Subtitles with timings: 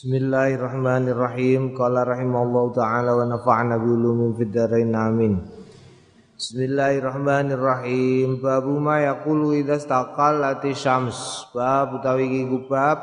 [0.00, 1.76] Bismillahirrahmanirrahim.
[1.76, 5.44] Qala rahimallahu taala wa nafa'na bi ulumin fid dharain amin.
[6.40, 8.40] Bismillahirrahmanirrahim.
[8.40, 11.44] Babu ma yaqulu idza istaqallati syams.
[11.52, 12.96] Bab utawi iki bab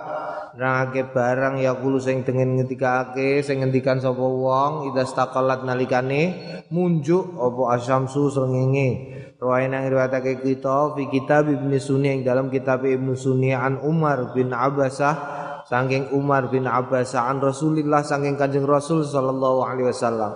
[0.57, 6.33] nerangake barang yaqulu sing tengen ngendikake sing ngendikan sapa wong idza istaqallat nalikane
[6.73, 8.89] munjuk apa asyamsu srengenge.
[9.37, 14.33] Rawain yang riwayatake kita fi kitab Ibnu Sunni yang dalam kitab Ibnu Sunni an Umar
[14.33, 15.36] bin Abbasah
[15.67, 20.31] saking Umar bin Abbas an Rasulillah saking Kanjeng Rasul sallallahu alaihi wasallam.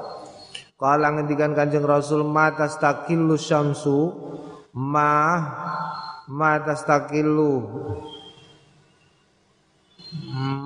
[0.75, 4.11] Kala ngendikan Kanjeng Rasul ma tastakillu syamsu?
[4.75, 5.39] Ma
[6.27, 7.53] ma tastakillu.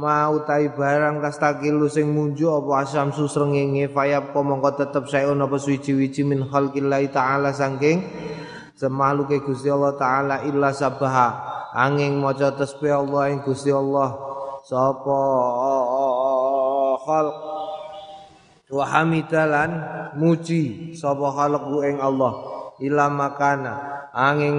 [0.01, 6.25] Ma utai barang tastakilu sing munju apa asamsu srengenge fayab mongko tetep sayun apa suci-wici
[6.25, 8.01] min khalqillahi taala saking
[8.73, 11.53] semaluke Gusti Allah taala illa sabaha.
[11.77, 14.34] Angin maca tasbih Allah ing Gusti Allah
[14.65, 15.21] sapa
[17.05, 17.37] khalq.
[18.65, 19.71] Wa hamidalan
[20.17, 22.33] muji sapa khalqu ing Allah.
[22.81, 23.73] Ila makana.
[24.11, 24.57] Angin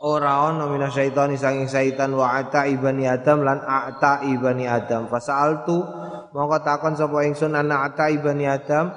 [0.00, 2.16] ora ana minasyaitani sanging syaitan.
[2.16, 5.06] Wa ata ibani adam lan ata ibani adam.
[5.12, 5.84] Fasaltu
[6.32, 8.88] mongko takon sapa ingsun ana ata ibani adam?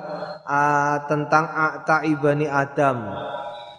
[1.12, 3.12] Tentang ata ibani adam.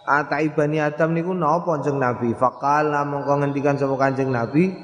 [0.05, 2.37] Ata ibani adam niku napa kanjeng nabi?
[2.37, 4.77] Faqala mongko ngendikan sapa kanjeng nabi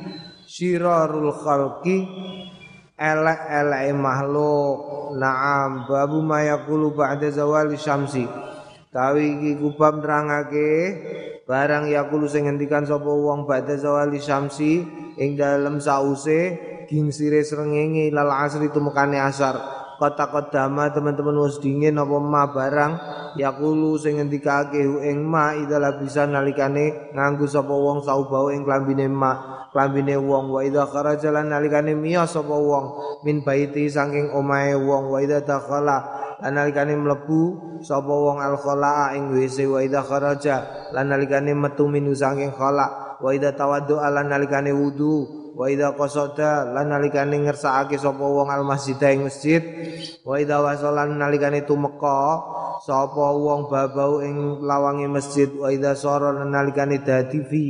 [0.56, 2.08] syirarul khalqi
[2.96, 4.76] elek-elek makhluk.
[5.20, 8.24] Na'am babu mayakulu ba'da zawali syamsi.
[8.96, 10.72] Tawi iki kubab nerangake
[11.44, 14.88] barang yakulu sing ngendikan sapa wong ba'da zawali syamsi
[15.20, 16.56] ing dalem sause
[16.88, 19.60] gingsire srengenge lal asri tumekane asar
[19.96, 22.94] kota kodama teman-teman wis dingin apa ma barang?
[23.36, 29.66] Yakulu sing ngendikake ing ma idala bisa nalikane nganggo sapa wong saubau ing klambine ma
[29.76, 30.56] klambine wong.
[30.56, 32.86] Wa idza kharaja lan nalikane miyos sapa wong
[33.28, 35.12] min baiti saking omahe wong.
[35.12, 35.98] Wa idza dakhala
[36.40, 37.42] lan nalikane mlebu
[37.84, 39.68] sapa wong al khala ing WC.
[39.68, 45.45] Wa idza kharaja lan nalikane metu minu saking khala wa idza tawaddu lan nalikane wudu
[45.56, 49.64] wa idza qasada lan nalikane ngersakake sapa wong al masjid ing masjid
[50.28, 52.44] wa idza wasalan nalikane tumeka
[52.84, 57.64] sapa wong babau ing lawange masjid wa idza sara nalikane dadi fi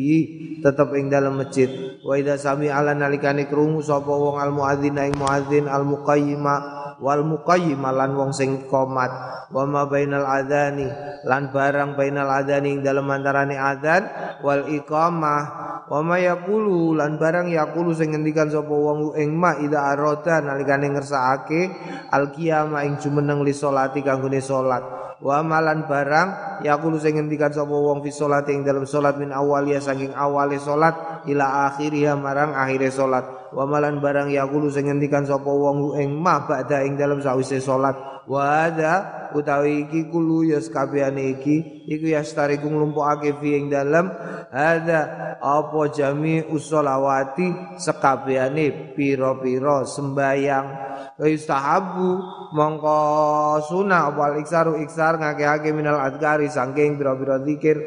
[0.66, 1.70] tetep ing dalam masjid
[2.02, 7.24] wa idza sami ala nalikane krungu sapa wong al muadzin ing muadzin al muqayyima wal
[7.24, 9.12] muqayyima lan wong sing komat.
[9.54, 10.90] Wa ma bainal adani
[11.24, 14.04] lan barang bainal adani ing dalam antarane adzan
[14.42, 15.44] wal iqamah.
[15.86, 20.90] Wa ma yaqulu lan barang yaqulu sing ngendikan sapa wong ing ma ida arada nalikane
[20.90, 21.62] ngersakake
[22.10, 27.72] al qiyamah ing jumeneng li salati kanggone salat wa malan barang yaqulu sing ngendikan sapa
[27.72, 32.92] wong fi sholati ing dalam salat min awaliya saking awale salat ila akhiriha marang akhire
[32.92, 33.24] salat.
[33.56, 37.96] Wa malan barang yaqulu sing ngendikan sapa wong ing ma ba'da ing dalam sawise salat.
[38.26, 38.94] Wa ada
[39.38, 44.10] utawi iki kulo ya sakabehane iki iku ya stariku nglumpukake fi ing dalam
[44.50, 45.02] ada
[45.38, 50.85] apa jami usolawati sekabehane pira-pira sembayang
[51.24, 52.20] yustahabu
[52.52, 53.00] mongko
[53.64, 57.78] sunah wal iksaru iksar ngake-ake minal adkari sangking biro-biro zikir.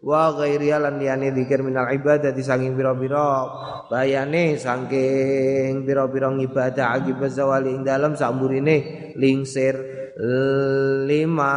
[0.00, 3.50] Wa ghairi lan liyane zikir minal ibadah di sangking biro-biro
[3.92, 11.54] bayane sangking biro-biro ngibadah akibat zawali ing dalam samburine lingsir lima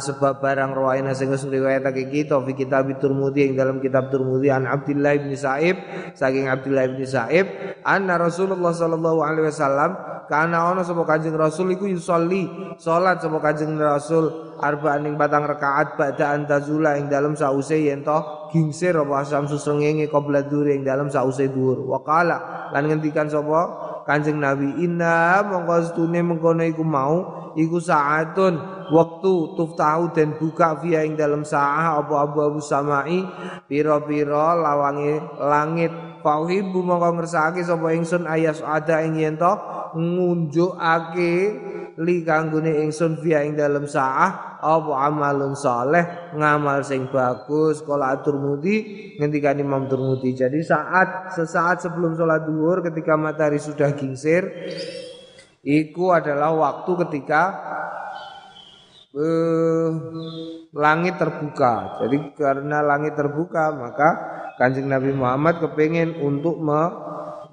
[0.00, 4.64] sebab barang rawaina sing wis riwayatake kita fi kitab Turmudi ing dalam kitab Turmudi an
[4.64, 5.76] Abdullah bin Sa'ib
[6.16, 7.44] saking Abdullah bin Sa'ib
[7.84, 9.90] anna Rasulullah sallallahu alaihi wasallam
[10.32, 12.48] kana ana sapa Kanjeng Rasul iku yusolli
[12.80, 18.48] salat sapa Kanjeng Rasul arba'an ing batang rakaat ba'da antazula ing dalam sause yen to
[18.48, 23.89] gingsir apa asam susrengenge qabla dhuhr ing dalam sause dhuhr wa qala lan ngendikan sapa
[24.06, 31.06] Kanjeng Nabi inna mongko stune mengkono iku mau iku saatun waktu tuftahu dan buka via
[31.06, 33.24] ing dalam saah apa abu-abu samai
[33.70, 35.92] pira-pira lawange langit.
[36.20, 39.48] Fauhibu mongko ngersakake sapa ingsun ayas ada ing yen to
[39.96, 41.32] ngunjukake
[41.96, 47.80] li kanggone ingsun via ing dalam saah apa amalun saleh ngamal sing bagus.
[47.80, 50.36] Kala Turmudi ngendikan Imam Turmudi.
[50.36, 54.44] Jadi saat sesaat sebelum sholat duhur ketika matahari sudah gingsir
[55.60, 57.42] Iku adalah waktu ketika
[59.14, 59.88] uh,
[60.74, 61.98] langit terbuka.
[62.04, 64.08] Jadi karena langit terbuka maka
[64.60, 66.82] kanjeng Nabi Muhammad kepingin untuk me,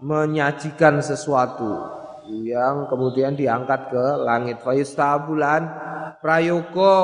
[0.03, 4.59] menyajikan sesuatu yang kemudian diangkat ke langit.
[4.61, 5.63] Fayustabulan
[6.19, 6.95] prayoko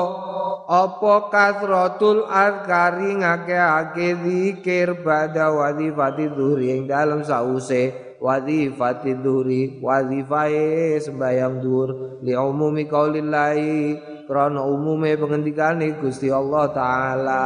[0.64, 11.60] apa kasratul azkari ngake-ake zikir pada wadifati dhuhri yang dalam sause wadhifati dhuhri wadhifae sembayang
[11.60, 11.88] dhuhur
[12.24, 17.44] li umumi qaulillahi krana umume pengendikane Gusti Allah taala.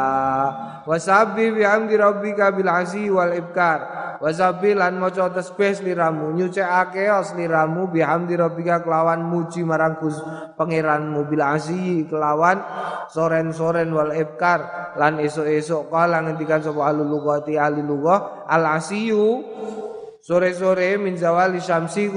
[0.88, 3.98] Wasabbi bihamdi rabbika bil asi wal ibkar.
[4.18, 7.06] Wasabbi lan maca tasbih liramu nyucikake
[7.38, 10.18] liramu bihamdi rabbika kelawan muji marang Gus
[10.58, 12.62] pangeranmu bil asi kelawan
[13.12, 14.94] soren-soren wal ibkar.
[14.96, 19.44] Lan esuk-esuk kala ngendikan sapa alul lughati ahli lughah al asiyu.
[20.18, 22.10] Sore-sore min zawali syamsi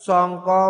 [0.00, 0.62] sangka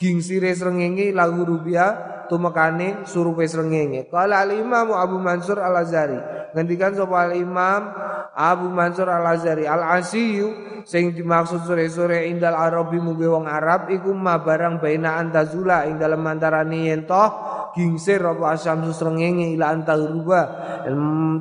[0.00, 1.92] gingsire srengenge lahu rubia
[2.30, 4.06] tumekane surupe srengenge.
[4.06, 6.39] Qala al Imam Abu Mansur Al Azhari.
[6.54, 7.92] Ngendikan sapa Imam
[8.34, 14.16] Abu Mansur Al Azhari al asiyu sing dimaksud sore-sore indal arabi muge wong Arab iku
[14.16, 17.28] ma barang baina antazula ing dalem antarane yen toh
[17.76, 20.42] gingsir apa asyamsu srengenge ila anta ruba.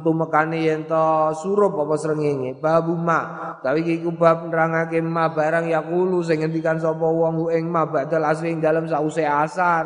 [0.04, 2.60] Tumekane yen to surup apa srengenge.
[2.60, 7.68] Babu ma tapi iki ku bab nerangake ma barang yaqulu sing ngendikan sapa wong ing
[7.68, 9.86] ma badal asri ing dalem sause asar.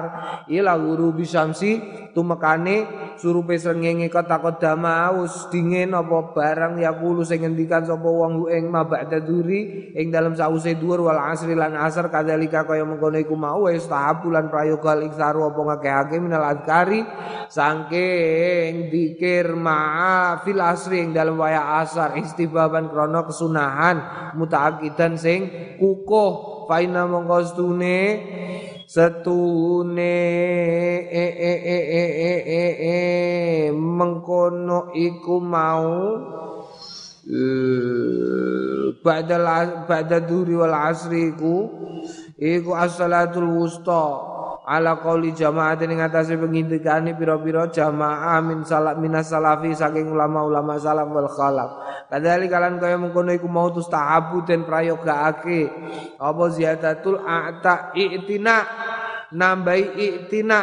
[0.50, 1.80] Ila guru bisamsi
[2.12, 8.72] tumekane surupe srengenge kota dama us dingin apa barang yaqulu sing ngendikan sapa wong ing
[8.74, 13.38] ma ba'da duri ing dalem sause dhuwur wal asri lan asar kadzalika kaya mengkono iku
[13.38, 17.06] mau wis tahabulan prayoga iksaru apa ngakeh-akeh minal adkari
[17.52, 26.66] sangking dikir ma'a fil asri ing dalam waya asar istibaban krono kesunahan mutaakidan sing kukuh
[26.66, 28.00] faina mongko setune
[28.94, 30.22] setune
[31.10, 32.98] e e e e e e e
[33.74, 35.90] mengkono iku mau
[39.02, 39.38] ba'da
[39.90, 41.58] ba'da duri wal asri iku
[42.38, 44.33] iku as-salatul wusta
[44.64, 51.08] ala qauli jamaatin ing atase pengindikane pira-pira jamaah min salaf minas salafi saking ulama-ulama salaf
[51.12, 51.70] wal khalaf.
[52.08, 55.68] Kadali kalan kaya mengkono iku mau tustahabu den prayogaake
[56.16, 58.58] apa ziyadatul a'ta i'tina?
[59.34, 60.60] Nambahi i'tina.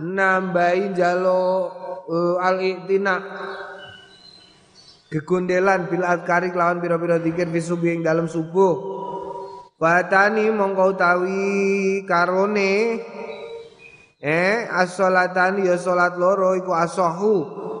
[0.00, 1.72] Nambahi jalo
[2.10, 3.14] uh, al i'tina.
[5.10, 9.00] Kegundelan bil adkari lawan pira-pira zikir fi subuh ing dalam subuh.
[9.80, 13.00] Batani mongko utawi karone
[14.20, 17.32] Eh as-salatan ya salat loro iku asahu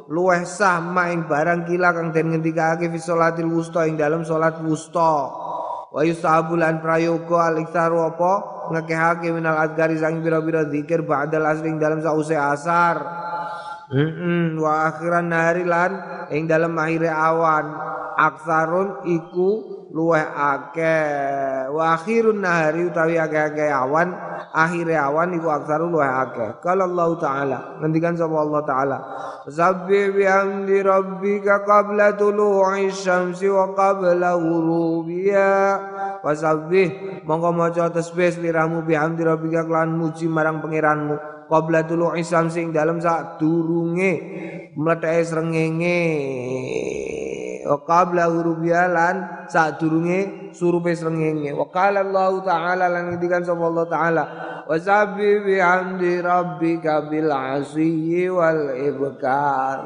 [0.08, 5.28] luweh sah maing barang kila kang den ngendikake fi salatil wusta ing dalam salat wusta.
[5.92, 8.32] Wa yusabulan prayoga al-iktsaru apa
[8.72, 12.96] ngekehake minal adgari sang bira-bira zikir ba'dal asring dalam sause asar.
[13.90, 15.92] Heeh wa akhiran nahari lan
[16.30, 17.66] ing dalam akhire awan.
[18.20, 19.50] Aksarun iku
[19.90, 21.72] luweh akeh.
[21.74, 24.12] Wa akhirun nahari utawi akeh-akeh awan
[24.54, 26.62] akhire awan iku aksaru luweh akeh.
[26.62, 28.98] Kalau Allah taala ngendikan sapa Allah taala
[29.50, 35.54] sabbi bi hamdi rabbika qabla tulu'i syamsi wa qabla ghurubiha.
[36.20, 36.92] Wa sabbi
[37.24, 42.70] monggo maca tasbih liramu bi hamdi rabbika lan muji marang pangeranmu qabla tulu'i syamsi ing
[42.70, 44.12] dalem sak durunge
[44.78, 46.00] mletheke srengenge.
[47.66, 51.50] Wa qabla hurubialan sadurunge surupe srengenge.
[51.52, 54.24] Wa qala Allah taala lan ngendikan sapa Allah taala
[54.70, 59.78] wa sabbi bihamdi rabbika bil asyi wal ibkar.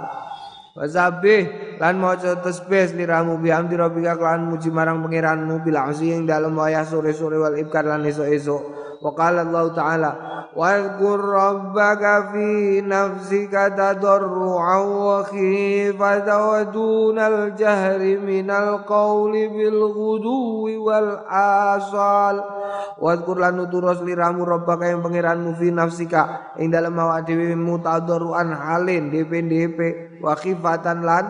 [0.75, 1.49] Wa sabbi
[1.81, 6.85] lan maca tasbih liramu bihamdi rabbika lan muji marang pangeranmu bil asyi ing dalem wayah
[6.85, 10.12] sore-sore wal ibkar lan esuk-esuk wa qala Allah taala
[10.56, 22.38] واذكر ربك في نفسك تضرعا وخيفة ودون الجهر من القول بالغدو والآصال
[23.00, 29.08] Wadkur lan nuturus liramu rabbaka yang pangeranmu fi nafsika ing dalam awak dhewe mutadarruan halin
[29.08, 29.80] DP-DP
[30.20, 31.24] wa khifatan lan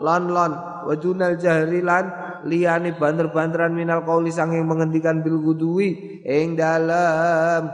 [0.00, 0.52] lon lon
[0.88, 2.08] wajunal jahri lan
[2.45, 7.67] liyane banter-banteran minal qauli sanging menghentikan bil gudui ing dalam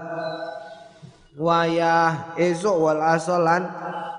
[1.36, 3.68] wayah esok wal asalan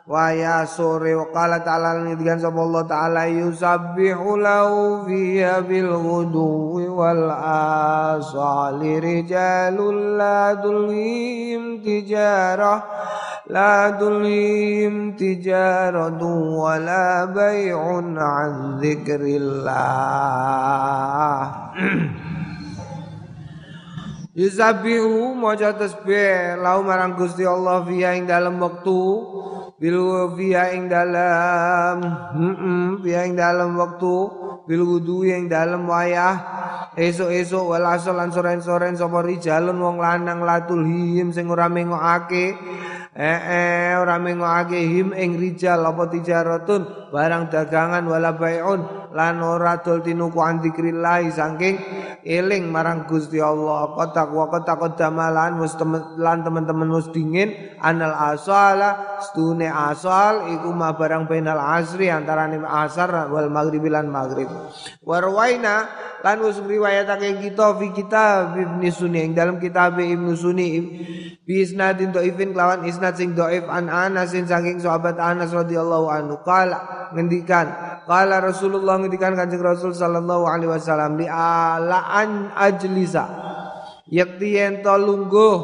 [0.05, 7.31] wayah sore waqala ta'ala ngendikan sapa Allah taala yusabbihu lahu fiha bil ghuduwi wal
[8.13, 10.59] asali rijalul la
[11.81, 12.81] tijarah
[13.51, 19.83] la tulhim tijaratu wala bay'un an dzikrillah
[24.33, 29.01] Yusabihu maca tasbih lau marang Gusti Allah fiha ing dalam waktu
[29.77, 32.01] bil fiha ing dalam
[32.33, 34.17] heeh fiha ing dalam waktu
[34.65, 36.39] bil wudu ing dalam wayah
[36.95, 42.57] esuk-esuk wal asal lan soren-soren sapa rijalun wong lanang latul him sing ora mengokake
[43.17, 49.13] eh, eh ora mengake him ing rijal apa tijaratun barang dagangan wala bai'un.
[49.13, 51.77] Lan ora dol tinuku andikrillah saking
[52.25, 53.93] eling marang Gusti Allah.
[53.93, 55.77] Kotak wa kotak damalan mus
[56.17, 57.77] lan teman-teman mus dingin.
[57.77, 62.49] Anal asala stune asal iku ma barang bainal asri antara
[62.89, 64.49] asar wal maghrib lan maghrib.
[65.05, 65.93] Warwaina
[66.25, 70.71] lan wis riwayatake kita fi kitab Ibnu Sunni ing dalam kitab Ibnu Sunni.
[71.43, 76.39] Bi isnadin dhaifin lawan isnad sing dhaif an Anas saking sahabat Anas radhiyallahu anhu.
[76.47, 77.67] Qala ngendikan.
[78.07, 83.27] Qala Rasulullah ngendikan Kanjeng Rasul sallallahu alaihi wasallam li ala an ajlisa
[84.07, 85.57] yakti yen to lungguh.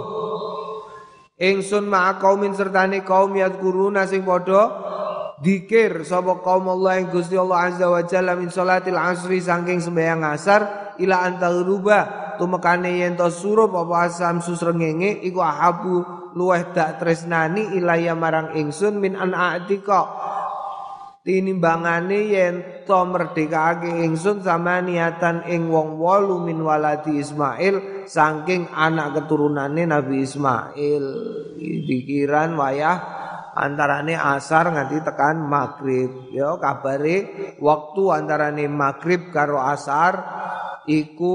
[1.38, 4.74] Ingsun ma'a kaumin sertane kaum yadkuruna sing padha
[5.38, 10.26] dikir sapa kaum Allah yang Gusti Allah Azza wa Jalla min salatil asri saking sembahyang
[10.34, 16.02] asar ila antagruba tumekane yen to surup apa asam susrengenge iku ahabu
[16.34, 20.06] luweh dak tresnani ilaya marang ingsun min an atika
[21.28, 22.54] tinimbangane yen
[22.88, 30.24] to merdekake ingsun sama niatan ing wong wolu min waladi Ismail saking anak keturunane Nabi
[30.24, 31.04] Ismail.
[31.60, 32.96] Pikiran wayah
[33.52, 36.32] antarane asar nganti tekan maghrib.
[36.32, 40.24] Ya kabare waktu antarane maghrib karo asar
[40.88, 41.34] iku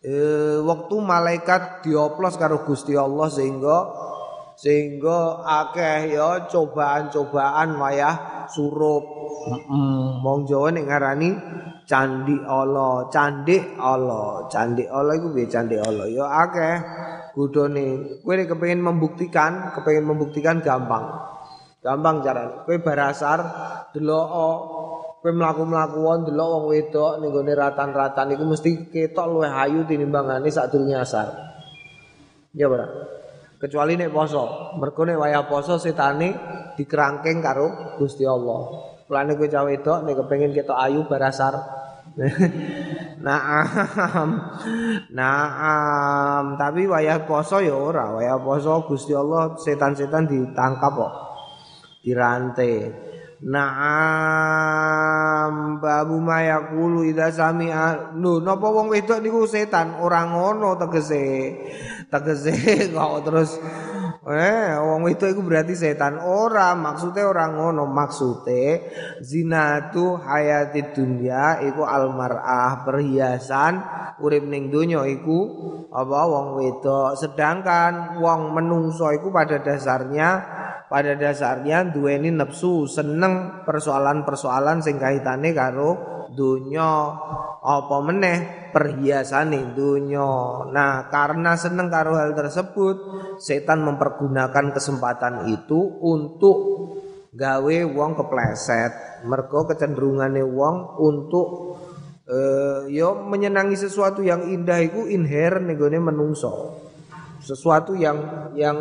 [0.00, 0.16] e,
[0.64, 4.07] waktu malaikat dioplos karo Gusti Allah sehingga
[4.58, 9.06] sehingga akeh ya cobaan-cobaan wayah surup.
[10.18, 11.30] Mong Jawa nek ngarani
[11.86, 16.74] candi Allah, candi Allah, candi Allah iku piye candi Allah ya akeh
[17.38, 21.06] budone kowe nek kepengin membuktikan kepengin membuktikan gampang.
[21.78, 22.66] Gampang carane.
[22.66, 23.38] Kowe barasar
[23.94, 24.26] delok
[25.22, 30.50] kowe mlaku-mlaku wong delok wong wedok ning gone ratan-ratan iku mesti ketok luwih ayu tinimbangane
[30.50, 31.30] sadurunge asar.
[32.58, 32.90] Ya ora
[33.58, 34.72] kecuali nek poso.
[34.78, 36.32] Mergo nek wayah poso setane
[36.78, 38.86] dikerangkeng karo Gusti Allah.
[39.10, 41.54] Mulane kowe cah wedok nek kepengin ketok ayu barasar.
[43.26, 44.28] Naam.
[45.10, 51.12] Naam, tapi wayah poso ya ora, wayah poso Gusti Allah setan-setan ditangkap kok.
[52.06, 52.94] Dirantai.
[53.42, 54.58] Naam.
[55.78, 58.14] Babu mayakulu ida sami'a.
[58.18, 60.02] Lho napa wong wedok niku setan?
[60.02, 61.54] Ora ngono tegese
[62.08, 62.52] tegese
[62.94, 63.60] kok terus
[64.28, 66.20] Eh, wong itu iku berarti setan.
[66.20, 68.76] Ora, maksudnya orang ngono, maksudnya
[69.24, 73.80] zina tu hayati dunia iku almarah perhiasan
[74.20, 75.38] urip ning donya iku
[75.88, 77.16] apa wong wedok.
[77.16, 80.28] Sedangkan wong menungso iku pada dasarnya
[80.92, 86.90] pada dasarnya duweni nafsu seneng persoalan-persoalan sing kaitane karo dunya
[87.62, 90.28] apa meneh perhiasan dunya
[90.72, 92.96] nah karena seneng karo hal tersebut
[93.40, 96.58] setan mempergunakan kesempatan itu untuk
[97.38, 99.22] gawe wong kepleset.
[99.26, 101.48] Mergo kecenderungane wong untuk
[102.26, 106.82] uh, yo menyenangi sesuatu yang indah itu inherent ning menungso.
[107.38, 108.78] Sesuatu yang yang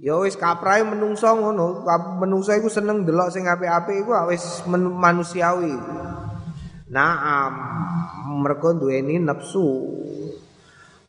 [0.00, 1.84] Ya wis kaprai menungso ngono,
[2.16, 5.76] menungso iku seneng delok sing apik-apik iku wis manusiawi.
[6.90, 7.52] Naam.
[8.42, 9.86] Mereka duweni nafsu.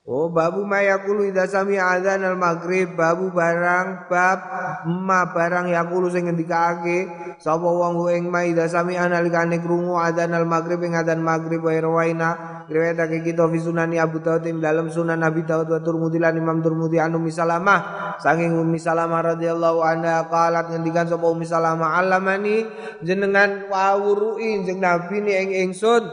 [0.02, 4.40] Oh babu mayakulu idza sami adzan al maghrib babu barang bab
[4.84, 7.06] ma barang yakulu sing ngendikake
[7.38, 11.72] sapa wong ing ma idza sami analikane krungu adzan al maghrib ing adzan maghrib wa
[11.72, 12.30] rawaina
[12.72, 16.64] riwayatake kita fi sunani Abu Dawud ing dalam sunan Nabi Dawud wa Turmudi lan Imam
[16.64, 22.66] Turmudi anu misalamah saking Ummi Salamah radhiyallahu anha qalat ngendikan sapa Ummi Salamah alamani
[23.02, 26.04] jenengan wawurui jeneng Nabi ni ing ingsun.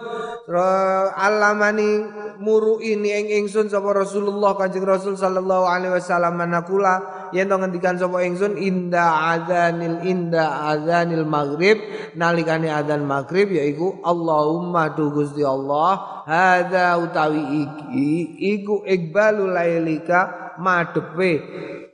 [1.19, 2.09] Alamani
[2.41, 6.37] murui ni ing ingsun sapa Rasulullah Kanjeng Rasul sallallahu alaihi wasallam.
[6.37, 11.77] Manakula yen ngendikan sapa ingsun inda adzanil inda adzanil maghrib.
[12.17, 18.09] Nalikane adzan maghrib yaiku Allahumma tu Gusti Allah hadza utawi iki
[18.57, 21.33] iku ikbalul lailika madepe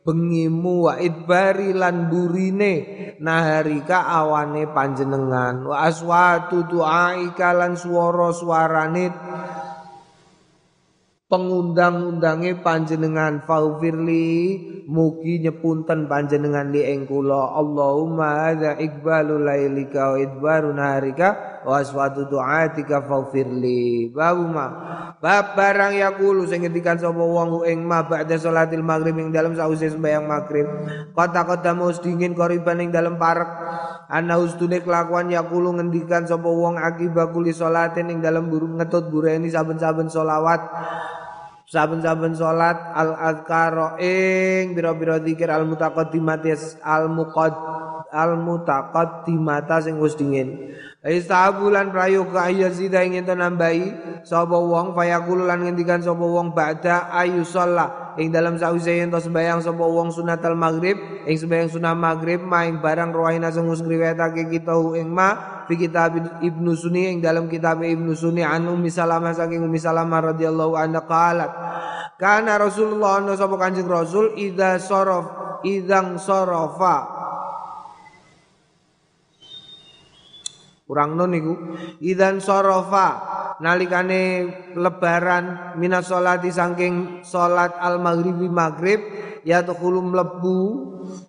[0.05, 2.73] bengimu wa idbari lan burine
[3.25, 5.65] naharika awane panjenengan.
[5.65, 9.09] Wa aswatu du'aika lan swara swarane
[11.25, 13.49] pengundang-undange panjenengan.
[13.49, 17.57] Faufirli mugi nyepunten panjenengan li ing kula.
[17.57, 24.67] Allahumma hadza iqbalul lailika wa idbaru naharika wa aswatu du'atika faufirli babuma
[25.25, 29.89] bab barang yakulu sing ngendikan sapa wong ing ma ba'da salatil maghrib ing dalem sause
[29.89, 30.69] sembahyang maghrib.
[31.17, 33.49] Kota kota mus dingin koriban ing dalem parek.
[34.13, 40.13] Ana ustune kelakuan yakulu ngendikan sapa wong akibakuli salatin ing dalem burung ngetut bureni saben-saben
[40.13, 40.61] solawat
[41.65, 46.45] saben-saben salat al azkar ing bira-bira zikir al mutaqaddimat
[46.85, 47.57] al muqad
[48.15, 50.71] al mutaqaddimata sing wis dingin.
[51.05, 53.93] Istabulan prayoga ayazida ing ento nambahi
[54.25, 58.17] sapa wong fayaqul lan ngendikan sapa wong ba'da ayu sholat.
[58.17, 60.97] Ing dalam sause ento sembayang sapa wong sunatal maghrib
[61.29, 66.73] ing sembayang sunah maghrib maing barang ruwahina sing ngriwayatake kita ing ma fi kitab Ibnu
[66.73, 71.51] Sunni ing dalam kitab Ibnu Sunni an Ummi Salamah saking Ummi Salamah radhiyallahu anha qalat
[72.17, 77.24] kana Rasulullah ana sapa Kanjeng Rasul idza sorof idzang sorofa
[80.85, 81.57] Kurang non niku.
[82.05, 83.09] Idan sorofa
[83.65, 84.45] nalikane
[84.77, 89.01] lebaran minas solati saking solat al maghribi maghrib
[89.47, 90.59] ya tukhulu mlebu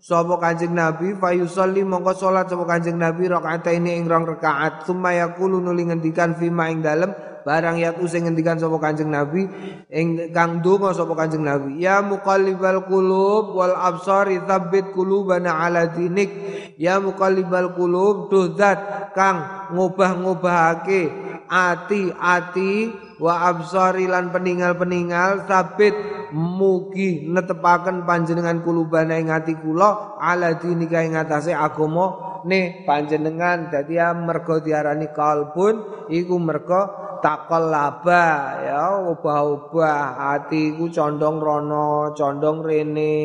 [0.03, 5.15] sapa Kanjeng Nabi fayusalli mongko salat sapa Kanjeng Nabi rakaat ini ing rong rakaat summa
[5.15, 7.11] yaqulu nuli ngendikan fima ing dalem
[7.45, 9.45] barang yat using ngendikan sapa Kanjeng Nabi
[9.93, 16.33] ing kang donga sapa Kanjeng Nabi ya muqallibal qulub wal absar tsabbit qulubana ala dinik.
[16.81, 21.07] Ya muqallibal qulub duh zat kang ngubah-ngubahake
[21.45, 22.73] ati-ati
[23.21, 25.93] wa absari lan peninggal-peninggal sabit
[26.33, 33.69] mugi netepaken panjenengan kulubana ing ati kula ala dinika ing atase agama ne panjenengan.
[33.69, 38.25] Dadi ya mergo diarani kalbun iku mergo takol laba
[38.63, 43.15] ya obah-obah ati iku condong rono condong rene.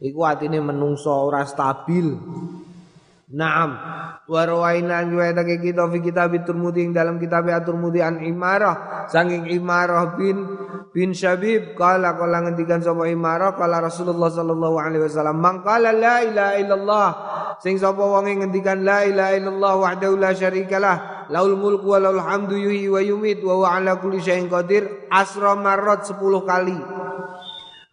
[0.00, 2.08] Iku atine menungso ora stabil
[3.30, 3.70] Naam.
[4.26, 9.06] Wa rawaina riwayatake kita fi kitab Turmudi ing dalam kitab At-Turmudi an Imarah.
[9.06, 10.42] Saking Imarah bin
[10.90, 16.54] bin Syabib kala kala ngendikan sapa Imarah kala Rasulullah sallallahu alaihi wasallam mangkala la ilaha
[16.58, 17.08] illallah
[17.62, 22.58] sing sapa wong ngendikan la ilaha illallah wahdahu la syarikalah laul mulku wa laul hamdu
[22.58, 26.78] yuhyi wa yumit wa huwa ala kulli syai'in qadir asra marrat 10 kali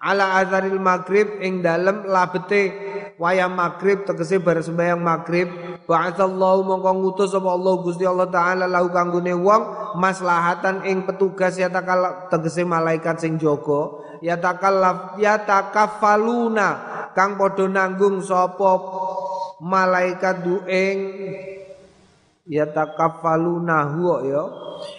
[0.08, 2.72] ala azaril maghrib ing dalem labete
[3.20, 5.52] wayang maghrib tegese bar sembahyang maghrib.
[5.84, 9.64] Ba'atsallahu mongko ngutus sapa Allah Gusti Allah taala lahu kanggone wong
[10.00, 14.00] maslahatan ing petugas ya takal tegese malaikat sing jaga.
[14.24, 16.70] Ya takallaf ya takafaluna
[17.12, 18.80] kang padha nanggung sapa
[19.60, 21.00] malaikat dueng
[22.48, 24.44] yatakaffaluna huwa ya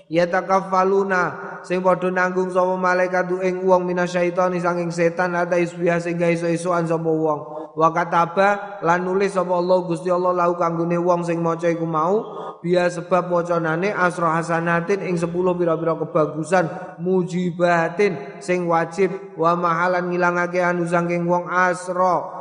[0.09, 1.23] yatakaffaluna
[1.65, 7.09] sing padha nanggung sapa malaikat ing wong minasyaitani sanging setan ada isbiha sing iso-isoan sapa
[7.09, 7.41] wong.
[7.79, 12.39] Wa kataba lan nulis sapa Allah Gusti Allah lahu kanggone wong sing maca iku mau
[12.59, 16.67] biya sebab wacanane asra hasanatin ing 10 pira-pira kebagusan
[16.99, 22.38] mujibatin sing wajib wa mahalan ngilangake anu sanging wong asra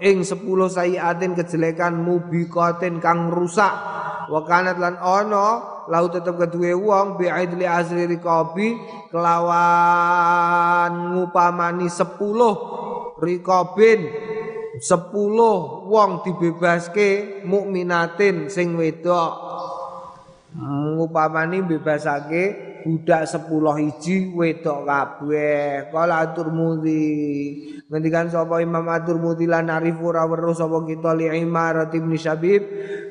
[0.00, 0.38] ing 10
[0.70, 3.72] sayiatin kejelekan mubikatin kang rusak.
[4.32, 5.48] Wakanat lan ono
[5.90, 8.78] lau tetep kedue wong bi'idli asri rikobi
[9.12, 12.54] kelawan ngupamani sepuluh
[13.20, 14.08] rikobin.
[14.82, 19.32] Sepuluh wong dibebaske mukminatin sing wedok.
[20.96, 25.88] Ngupamani bebasake budak sepuluh hiji wedok kabeh.
[25.88, 31.30] Kala atur mudi ngendikan sapa Imam atur mudi lan arifu ora weruh sapa kita li
[31.30, 32.62] Imarah bin Syabib.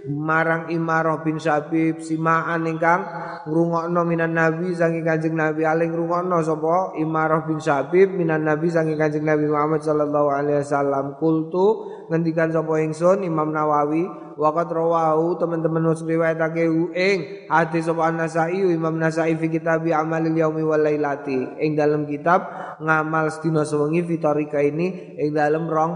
[0.01, 3.05] Marang Imarah bin Syabib simaan ingkang
[3.45, 5.61] ngrungokno minan Nabi saking Kanjeng Nabi.
[5.63, 11.15] Aling ngrungokno sapa Imarah bin Syabib minan Nabi saking Kanjeng Nabi Muhammad sallallahu alaihi wasallam.
[11.21, 16.65] Kultu ngendikan sapa ingsun Imam Nawawi Waqat rawahu teman-teman wis riwayatake
[16.97, 21.61] ing hadis sapa An-Nasa'i Imam Nasa'i fi kitab Amalil Yaumi wal Lailati.
[21.61, 22.47] Ing dalam kitab
[22.81, 25.93] ngamal sedina sewengi fitorika ini ing dalam rong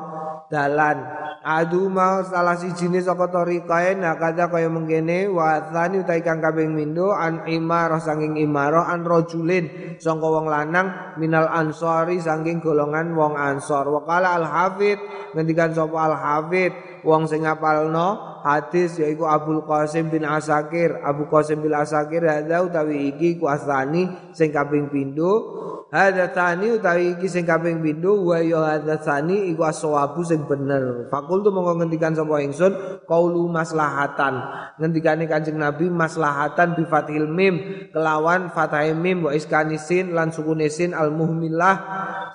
[0.54, 1.26] dalan.
[1.46, 7.14] Adu mau salah jenis saka tarikae nakada kaya mengkene wa tsani utai kang kaping mindo
[7.14, 13.86] an imarah sanging imarah an rajulin sangka wong lanang minal ansori sanging golongan wong ansor.
[13.94, 14.98] Wakala al hafid
[15.38, 16.74] ngendikan sapa al hafid
[17.06, 21.02] wong sing ngapalno hadis yaiku Abdul Qasim bin Asakir.
[21.02, 24.06] Abu Qasim bin Asakir hadza utawi iki ku asani
[24.38, 25.66] sing kaping pindho.
[25.90, 28.22] Hadza tani utawi iki sing kaping pindho.
[28.22, 31.10] Wa ya hadza tani iku aswabu sing bener.
[31.10, 33.06] Fakul tu monggo ngendikan sapa ingsun?
[33.10, 34.34] Qaulu maslahatan.
[34.78, 37.90] Ngendikane Kanjeng Nabi maslahatan bi fathil mim.
[37.90, 41.78] Kelawan fathai mim wa iskanisin lan sukunesin al muhmilah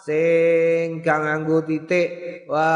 [0.02, 2.42] sing kang nganggo titik.
[2.50, 2.66] Wa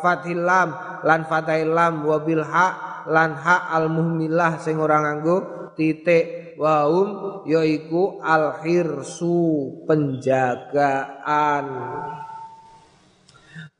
[0.00, 0.68] fathil lam
[1.04, 2.04] lan fathil lam
[2.48, 2.68] ha
[3.10, 11.66] lan ha al muhmilah sing ora nganggo titik waum yaiku al hirsu penjagaan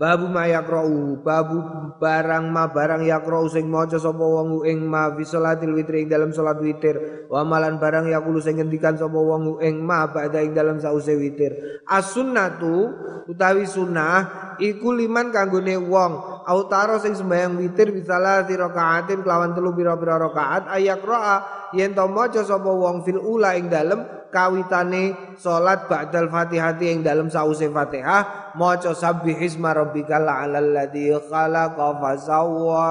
[0.04, 1.64] Babu ma yakrau, babu
[1.96, 6.28] barang ma barang yakrau sing maca sapa wong ing ma fi salatil witri ing dalam
[6.28, 7.24] salat witir.
[7.32, 11.80] Wa malan barang yakulu sing ngendikan sapa wong ing ma ba'da ing dalam sause witir.
[11.88, 12.92] As-sunnatu
[13.32, 16.12] utawi sunnah iku liman kanggone wong
[16.52, 21.40] autaro sing sembahyang witir bisalah rakaatin kelawan telu pira-pira rakaat ayakra
[21.72, 27.30] yen to maca sapa wong fil ula ing dalem kawitane salat ba'dal Fatihati ing dalam
[27.30, 32.90] sause Fatihah maca sabbihisma rabbikal a'lal ladzi khalaqa fasawwa.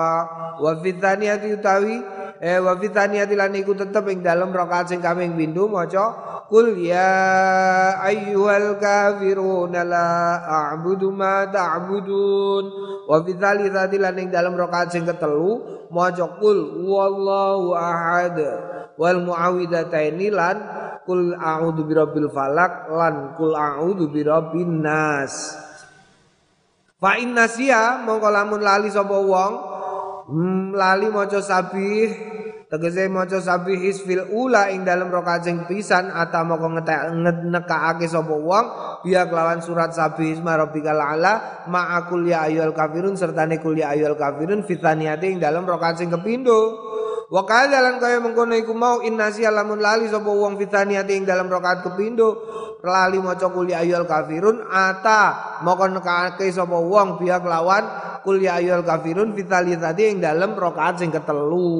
[0.63, 1.99] Wa fi utawi
[2.39, 2.87] eh wa fi
[3.35, 10.37] lan iku tetep ing dalam rakaat sing kaping pindho maca Qul ya ayyuhal kafirun la
[10.43, 12.65] a'budu ma ta'budun.
[13.09, 13.33] Wa fi
[13.97, 18.37] lan ing dalam rakaat sing ketelu maca qul wallahu ahad.
[18.93, 20.57] Wal muawwidataini lan
[21.03, 25.59] kul a'udzu birabbil falak lan kul a'udzu birabbin nas.
[27.03, 29.53] Fa innasia mongko lamun lali sapa wong
[30.31, 32.33] hmm, lali maca sabih
[32.71, 38.65] tegese maca sabih isfil ula ing dalem rakaat sing pisan ata moko nekaake sapa wong
[39.03, 44.15] biya kelawan surat sabih isma rabbikal ala ma'akul ya ayyuhal kafirun sertane kul ya ayyuhal
[44.15, 46.79] kafirun fitaniate ing dalem rakaat sing kepindo
[47.31, 51.47] Wa qala lan kaya mengkono iku mau innasi alamun lali sapa wong fitaniyati ing dalam
[51.47, 52.39] rakaat kepindo.
[52.83, 57.83] Lali maca kul ya ayyuhal kafirun ata moko nekake sapa wong biya kelawan
[58.27, 61.79] kul ya ayyuhal kafirun tadi ing dalam rakaat sing ketelu.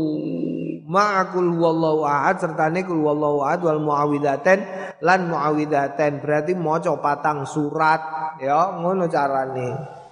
[0.84, 4.60] Ma'akul wallahu ahad sertane kul wallahu ahad wal muawwidaten
[5.00, 8.00] lan muawwidaten berarti maca patang surat
[8.40, 10.03] ya ngono carane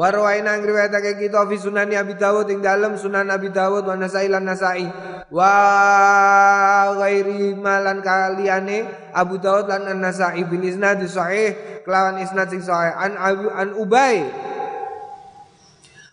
[0.00, 4.48] Warwaina ngriwayatake kita fi sunani Abi Dawud ing dalem Sunan Abi Dawud wa Nasai lan
[4.48, 4.88] Nasai.
[5.28, 12.96] Wa ghairi malan kaliyane Abu Dawud lan Nasai bil isnad sahih kelawan isnad sing sahih.
[12.96, 13.12] An
[13.52, 14.24] an Ubay.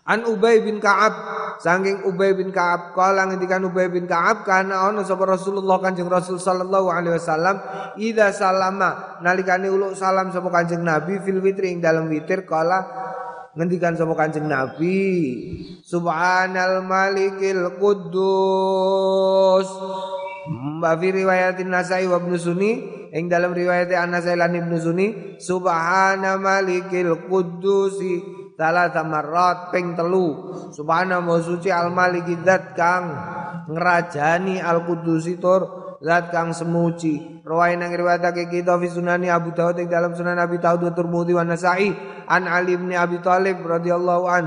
[0.04, 1.15] An Ubay bin Ka'ab.
[1.63, 6.43] Saking Ubay bin Ka'ab kala ngendikan Ubay bin Ka'ab kana ana sapa Rasulullah Kanjeng Rasul
[6.43, 7.56] sallallahu alaihi wasallam
[7.97, 13.08] ida salama nalikane uluk salam sapa Kanjeng Nabi fil witri ing dalem witir kala
[13.58, 15.02] ngendikan sapa Kanjeng Nabi
[15.82, 19.65] Subhanal Malikil Quddus.
[20.48, 22.72] Mbak fi riwayatin Nasai wa Ibnu Sunni
[23.12, 25.08] ing dalam riwayat An-Nasai lan Ibnu Sunni
[25.41, 28.22] Subhana Malikil Quddusi
[28.58, 30.56] salah marrat ping telu.
[30.74, 31.93] Subhana suci al
[32.76, 33.06] kang
[33.70, 39.80] ngrajani al Quddusi tur zat kang semuci rawai nang riwayatake kita fi sunani Abu Dawud
[39.80, 41.90] ing dalam sunan Abi Dawud wa Tirmidzi wa Nasa'i.
[42.28, 44.46] An Ali bin Abi Thalib radhiyallahu an.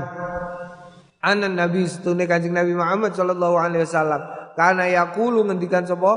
[1.21, 4.21] An Nabi setune Kanjeng Nabi Muhammad sallallahu alaihi wasallam.
[4.53, 6.13] Kana yaqulu ngendikan sapa?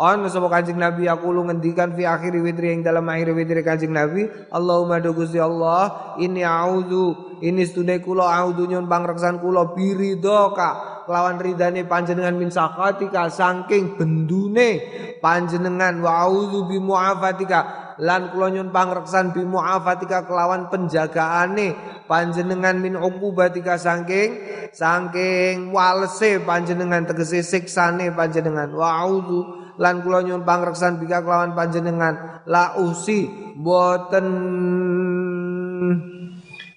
[0.00, 4.26] Ana sapa Kanjeng Nabi yaqulu ngendikan fi akhir witri ing dalam akhir witri Kanjeng Nabi.
[4.48, 11.40] Allahumma do Gusti Allah ini a'udzu ini stune kula a'udzu nyun pangreksan kula biridoka lawan
[11.40, 14.82] ridane panjenengan min sakatika saking bendune
[15.20, 16.00] panjenengan.
[16.04, 17.82] Wa auzu bi muafatika.
[18.02, 21.78] Lan kula nyun pangreksan bi muafatika kelawan penjagaane
[22.10, 24.34] panjenengan min uqubatika saking
[24.74, 28.74] saking walese panjenengan tegese siksane panjenengan.
[28.74, 29.40] Wa auzu
[29.78, 32.42] lan kula nyun pangreksan bika kelawan panjenengan.
[32.50, 34.26] La usi boten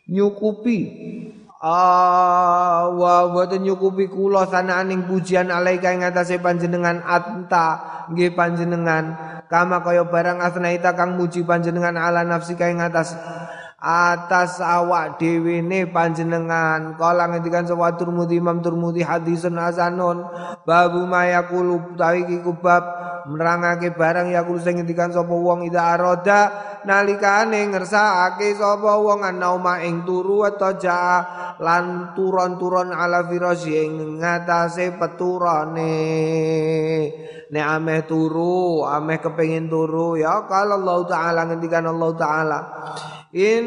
[0.08, 0.80] nyukupi
[2.94, 7.68] wa boten nyukupi kula sanaaning pujian alaika ing atase panjenengan anta.
[8.12, 9.06] Nggih panjenengan.
[9.48, 13.16] Kama kaya barang asnaita kang muji panjenengan ala nafsi ing atas
[13.78, 16.98] atas awak dhewe ne panjenengan.
[16.98, 20.26] Kala ngendikan sapa Turmudi Imam Turmudi hadisun hasanun.
[20.66, 22.84] Babu mayaqulu tawi iki kubab.
[23.28, 26.42] Nerangake barang yakul sing ngendikan sapa wong ida aroda.
[26.88, 31.26] Nalikane ngersakake sapa wong anauma ing turu ataja
[31.60, 36.00] lan turon-turon ala firasy ing ngatasé peturane.
[37.48, 42.60] Nek ameh turu ameh kepengin turu ya kalau Allah taala ngendikan Allah taala.
[43.36, 43.67] Inna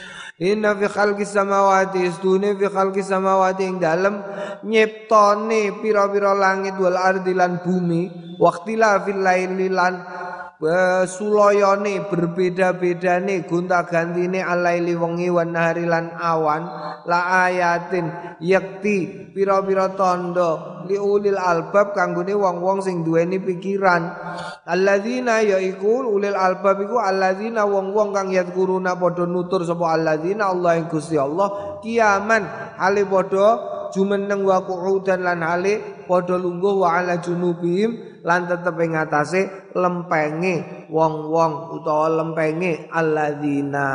[0.41, 4.15] Inna fi khalqis samawati istune fi khalqis samawati ing dalem
[4.65, 8.09] nyiptane pira-pira langit wal ardi lan bumi
[8.41, 10.01] waqtila fil laili lan
[11.09, 16.61] suloyone berbeda-bedane gonta-gantine alaili wengi wan nahari lan awan
[17.09, 24.13] la ayatin yakti pira-pira tanda liulil albab kanggone wong-wong sing duweni pikiran.
[24.69, 30.85] Alladzina yaiku ulil albab iku alladzina wong-wong kang yadkuruna padha nutur sapa alladzina Allah ing
[30.93, 38.21] Gusti Allah kiaman ale padha jumeneng wa qu'udan lan hale padha lungguh wa ala junubihim
[38.21, 43.87] lan tetep ing atase lempenge wong-wong utawa lempenge alladzina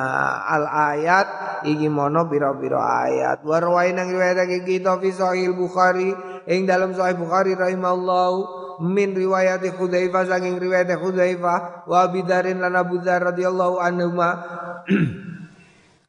[0.44, 1.26] al ayat
[1.68, 3.44] iki mono pira-pira ayat.
[3.46, 6.10] Wa nang riwayat kita fi sahih Bukhari
[6.50, 13.00] ing dalam sahih Bukhari rahimallahu min riwayat Hudzaifah saking riwayat Hudzaifah wa bidarin lan Abu
[13.00, 14.20] Dzar radhiyallahu anhu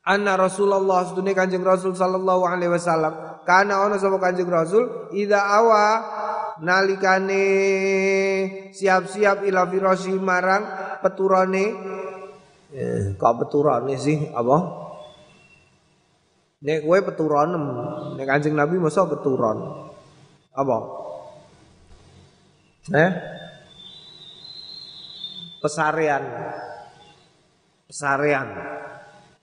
[0.07, 6.03] anna Rasulullah sedune Kanjeng Rasul sallallahu alaihi wasallam kana ana sapa Kanjeng Rasul ida awa
[6.59, 7.43] nalikane
[8.75, 10.67] siap-siap ila firasi marang
[10.99, 11.65] peturane
[12.75, 14.83] eh, kok peturane sih apa
[16.57, 17.53] Nek kowe peturon,
[18.17, 19.61] nek Kanjeng Nabi masa peturon.
[20.57, 20.77] Apa?
[22.97, 23.11] Eh?
[25.61, 26.25] Pesarian.
[27.85, 28.76] Pesarian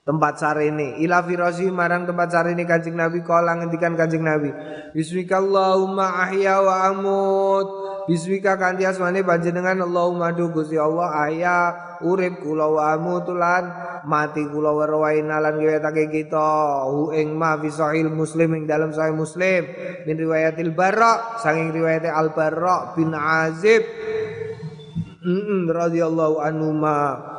[0.05, 3.25] tempat ini ila firasi marang tempat ini kancing Nabi.
[3.25, 4.53] Kala ngendikan kancing Nabi.
[4.93, 7.67] Bismikallahumma ahya wa amut.
[8.05, 9.81] Bismika kanthi asmane panjenengan.
[9.81, 11.57] Allahumma du Gusti Allah ahya.
[12.05, 13.65] Urip kula wa amut lan
[14.05, 16.85] mati kula wa rawaina lan ngewetake kita.
[16.85, 17.73] Hu ing ma fi
[18.05, 19.65] muslim ing dalam sahih muslim.
[20.05, 23.81] Min riwayatil bara saking riwayat al bara bin azib.
[25.65, 27.33] Radhiyallahu anhu ma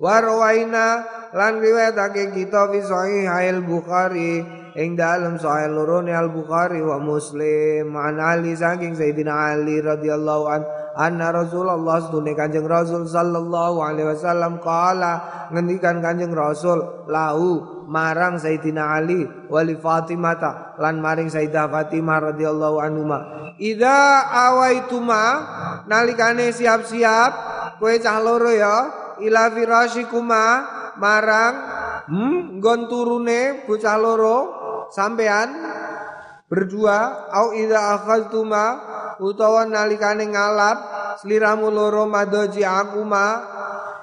[0.00, 4.44] wa rawaina lan riwayatake kita fi sahih Bukhari
[4.76, 7.92] ing dalem sahih loro Al Bukhari wa Muslim.
[7.96, 10.60] An Ali saking Sayyidina Ali radhiyallahu an
[10.92, 19.00] anna Rasulullah sedune Kanjeng Rasul sallallahu alaihi wasallam qala ngendikan Kanjeng Rasul lahu marang Sayyidina
[19.00, 23.18] Ali wali Fatimah lan maring Sayyidah Fatimah radhiyallahu anhuma.
[23.56, 25.24] Idza awaituma
[25.88, 27.32] nalikane siap-siap
[27.80, 28.76] kowe cah loro ya
[29.20, 30.44] ila firasyikuma
[30.98, 31.54] marang
[32.08, 34.38] hmm, nggon turune bocah loro
[34.92, 35.48] sampean
[36.52, 38.64] berdua au idza akhaztuma
[39.24, 40.78] utawa nalikane ngalap
[41.24, 43.40] sliramu loro madoji akuma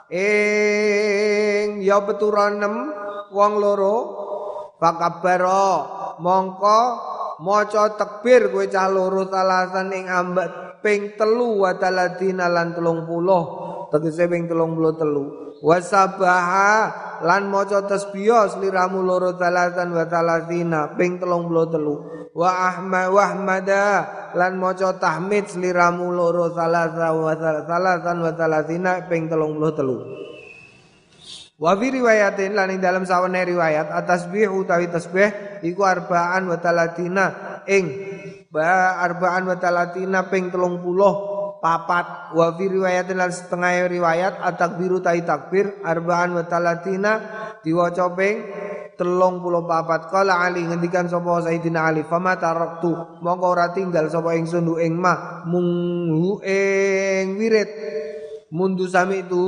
[0.10, 2.90] ing ya peturanem
[3.30, 3.98] wong loro
[4.82, 6.82] fakabaro mongko
[7.46, 14.26] maca takbir kowe cah loro talasan ing ambek ping telu wa taladina lan 30 tegese
[14.26, 16.72] ping 33 wasabaha
[17.24, 23.86] lan maca tasbih sliramu loro talatan wa talatina ping 33 wa ahmad wa ahmada
[24.36, 27.34] lan maca tahmid sliramu loro salasa wa
[27.68, 30.30] salatan wa talatina ping 33
[31.60, 37.60] Wa fi riwayatin lan ing dalam sawane riwayat atasbih utawi tasbih iku arbaan wa talatina
[37.68, 37.86] ing
[38.48, 45.24] ba arbaan wa talatina ping 30 papat wa fi riwayatin lan setengah riwayat at-takbiru tai
[45.28, 47.12] takbir arba'an wa talatina
[47.60, 48.38] diwaca ping
[49.00, 50.12] telung puluh papat.
[50.12, 53.24] Kala Ali ngendikan sapa Sayyidina Ali fama taraktu?
[53.24, 57.70] Ora tinggal sapa ingsun ing mah mung ing wirid.
[58.50, 59.46] Mundu sami itu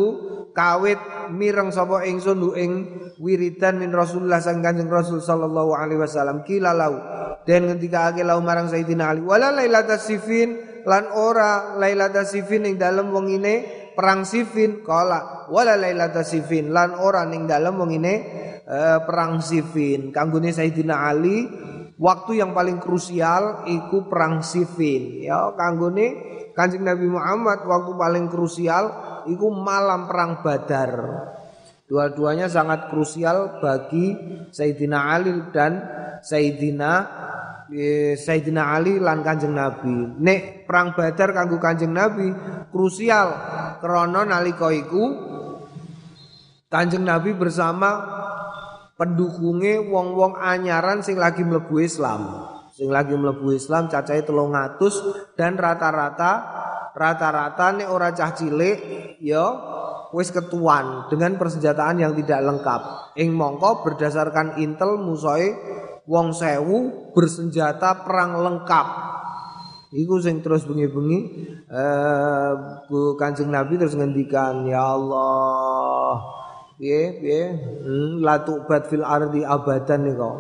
[0.55, 0.99] kawit
[1.35, 2.71] mireng sapa ingsun ing
[3.19, 6.47] wiridan min Rasulullah sang Kanjeng Rasul sallallahu alaihi wasallam.
[6.47, 6.95] Kila lau
[7.43, 12.75] den ngendika ake lau marang Sayyidina Ali wala lailatas sifin lan ora Lailata Sifin ing
[12.77, 14.81] dalem wong ini perang Sifin.
[14.81, 18.13] Kala wala Lailata Sifin lan ora ning dalem wong ini
[18.65, 20.09] uh, perang Sifin.
[20.09, 21.45] Kanggone Sayyidina Ali
[22.01, 25.21] waktu yang paling krusial iku perang Sifin.
[25.21, 28.85] Ya kanggone Kanjeng Nabi Muhammad waktu paling krusial
[29.29, 30.91] iku malam perang Badar.
[31.91, 34.15] Dua-duanya sangat krusial bagi
[34.47, 35.83] Sayyidina Ali dan
[36.23, 36.91] Sayyidina
[38.19, 40.19] Sayyidina Ali lan Kanjeng Nabi.
[40.19, 42.27] Nek perang Badar kanggo Kanjeng Nabi
[42.67, 43.31] krusial
[43.79, 45.31] krana nalika iku
[46.67, 48.19] Kanjeng Nabi bersama
[48.99, 52.47] pendukungnya wong-wong anyaran sing lagi mlebu Islam.
[52.75, 56.31] Sing lagi mlebu Islam cacahe 300 dan rata-rata
[56.91, 58.77] rata-rata nek ora cah cilik
[59.23, 59.45] ya
[60.11, 62.81] wis ketuan dengan persenjataan yang tidak lengkap.
[63.15, 65.55] Ing mongko berdasarkan intel musoe
[66.07, 68.87] wong sewu bersenjata perang lengkap.
[69.91, 71.19] Iku sing terus bengi-bengi
[71.67, 72.51] eh
[73.19, 76.15] Kanjeng Nabi terus ngendikan ya Allah.
[76.79, 77.43] Piye piye?
[77.83, 80.31] Hmm, la tubat fil ardi abadan niku.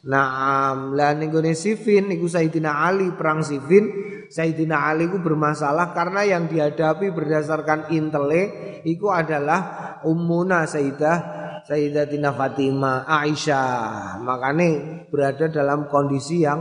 [0.00, 3.92] Naam, lah gone Sifin niku Sayyidina Ali perang Sifin
[4.32, 11.39] Sayyidina Ali itu bermasalah karena yang dihadapi berdasarkan intele itu adalah ummuna Sayyidah
[11.70, 16.58] Sayyidatina Fatimah Aisyah makanya berada dalam kondisi yang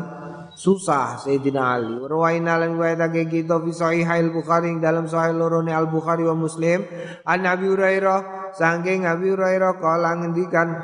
[0.53, 1.97] susah Sayyidina Ali.
[1.97, 6.85] Rawaina lan riwayatake kita fi sahih al Bukhari dalam sahih lorone Al Bukhari wa Muslim
[7.25, 10.77] an Nabi Hurairah saking Nabi Hurairah kala ngendikan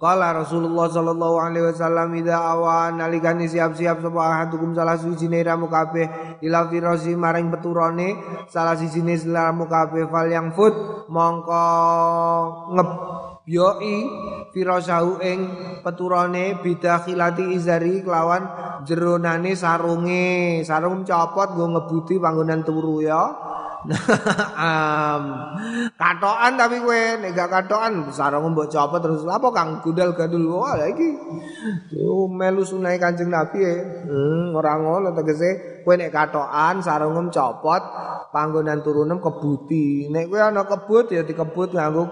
[0.00, 6.40] Kala Rasulullah sallallahu alaihi wasallam ida awan nalikane siap-siap sapa ahadukum salah suci niramu kabeh
[6.40, 8.16] ila firasi maring peturone
[8.48, 10.72] salah siji niramu kabeh fal yang food
[11.12, 11.66] mongko
[12.72, 13.96] ngebyoi
[14.56, 15.38] firasahu ing
[15.84, 18.48] peturone bidakhilati izari kelawan
[18.88, 20.64] jeronane sarunge.
[20.64, 23.20] Sarung copot go ngebuti panggonan turu ya
[26.00, 29.24] katoan tapi kowe nek gak katoan sarung mbok copot terus.
[29.24, 31.08] Apa Kang gundal gandul wah iki.
[31.96, 33.76] Yo melu sunai Kanjeng Nabi e.
[34.04, 37.82] Hmm, ora ngono tegese kowe nek katoan sarungem copot
[38.30, 40.08] panggonan turunem kebuti.
[40.12, 42.04] Nek kowe ana kebut ya dikebut nganggo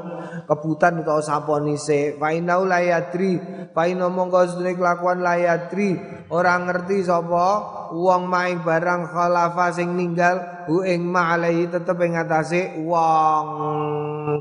[0.48, 2.16] kebutan utawa saponise.
[2.16, 3.38] Fa inau la yadri
[3.72, 5.94] fa mongko kelakuan layadri
[6.34, 7.48] orang ngerti sapa
[7.94, 13.46] wong maing barang khalafa sing ninggal hu ing ma'alaihi tetep ing atase wong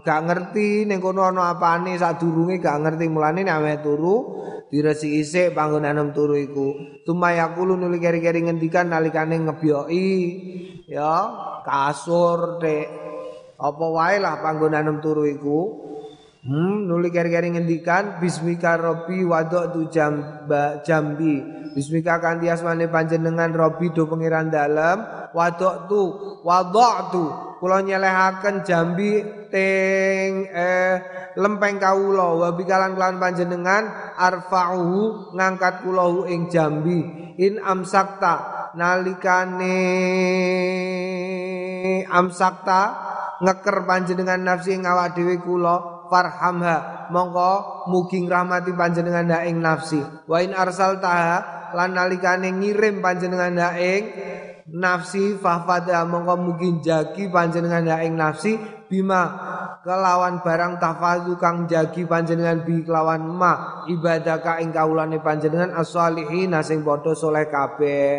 [0.03, 3.05] gak ngerti ning kono ana apane sadurunge gak ngerti.
[3.07, 4.15] Mulane nek turu
[4.67, 6.67] diresi isik panggonan turu iku.
[7.07, 10.09] Tumayakulu nuli keri-keri ngendikan nalikane ngebyoki
[10.87, 11.13] ya
[11.63, 12.87] kasur dek
[13.57, 15.59] apa wae lah panggonan turu iku.
[16.47, 21.43] Hmm, nuli keri-keri ngendikan bismika rabbi wadok tu jamba, jambi.
[21.75, 26.01] Bismika kanthi asmane panjenengan rabbi do pangeran dalem wadok tu
[26.43, 27.25] wadok tu
[27.57, 30.95] kula nyelehaken jambi teng eh,
[31.37, 32.27] lempeng kawula.
[32.37, 33.83] Wa bikalan kelan panjenengan
[34.17, 36.99] arfa'uhu ngangkat kula ing jambi.
[37.37, 39.77] In amsakta nalikane
[42.09, 42.81] amsakta
[43.41, 47.09] ngeker panjenengan nafsi ngawak dhewe kula farhamha.
[47.13, 50.01] Mongko mugi rahmati panjenengan dak ing nafsi.
[50.27, 54.03] Wa in arsaltaha lan nalikane ngirim panjenengan dak ing
[54.67, 58.59] nafsi fahfada mongko mugi jagi panjenengan dak ing nafsi
[58.91, 59.23] bima
[59.79, 66.51] kelawan barang tahfazu kang jagi panjenengan bi kelawan ma ibadah ka ing kaulane panjenengan as-solihin
[66.63, 68.11] sing padha saleh kabeh.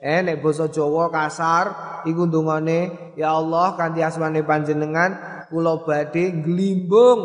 [0.00, 7.20] Eh nek basa Jawa kasar iku ndongane ya Allah kanthi asmane panjenengan kula badhe glimbung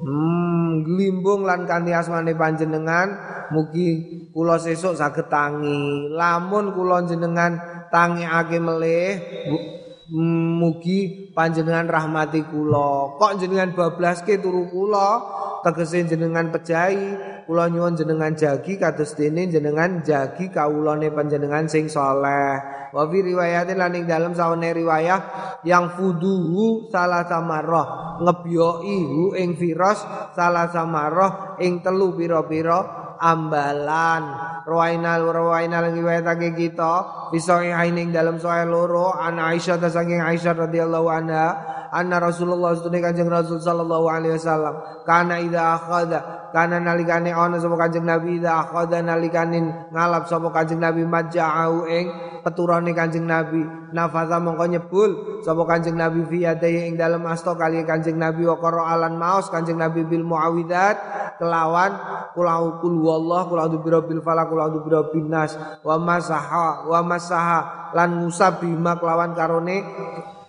[0.00, 0.45] hmm
[0.82, 3.08] glimbung lan kanthi asmane panjenengan
[3.54, 6.10] mugi kula sesuk saged tangi.
[6.12, 7.56] Lamun kula jenengan
[7.88, 9.16] tangiake melih
[10.12, 13.18] mugi panjenengan rahmati kula.
[13.18, 15.08] Kok jenengan bablaske turu kula?
[15.66, 22.54] Tegese jenengan pejahi kula nyuwun jenengan jagi kados dene jenengan jagi kawulane panjenengan sing saleh.
[22.94, 25.20] Wa fi riwayatin lan ing dalem sawane riwayah
[25.66, 30.06] yang fuduhu salah samarah ngebyoi hu ing firas
[30.38, 34.24] salah samarah ing telu pira-pira ambalan.
[34.66, 36.94] Rawainal rawainal riwayatake kita
[37.30, 41.46] bisa ing dalam sahih loro ana Aisyah ta saking Aisyah radhiyallahu anha
[41.90, 44.74] anna Rasulullah sallallahu Rasul sallallahu alaihi wasallam
[45.06, 46.20] kana idza akhadha
[46.56, 52.08] kana nalikane ana sapa Kanjeng Nabi ida akhadha nalikane ngalap sapa Kanjeng Nabi maja'u ing
[52.40, 53.60] peturane Kanjeng Nabi.
[53.92, 55.10] Nafaza mongko nyebul
[55.44, 56.48] sapa Kanjeng Nabi fi
[56.88, 58.56] ing dalem asta kali Kanjeng Nabi wa
[58.88, 60.96] alan maus Kanjeng Nabi bil muawidat
[61.36, 61.92] kelawan
[62.32, 65.60] kula kul wallah kula a'udzu birabbil falaq kula a'udzu birabbin nas.
[65.84, 66.00] Wa
[67.04, 69.84] masaha lan ngusab bima kelawan karone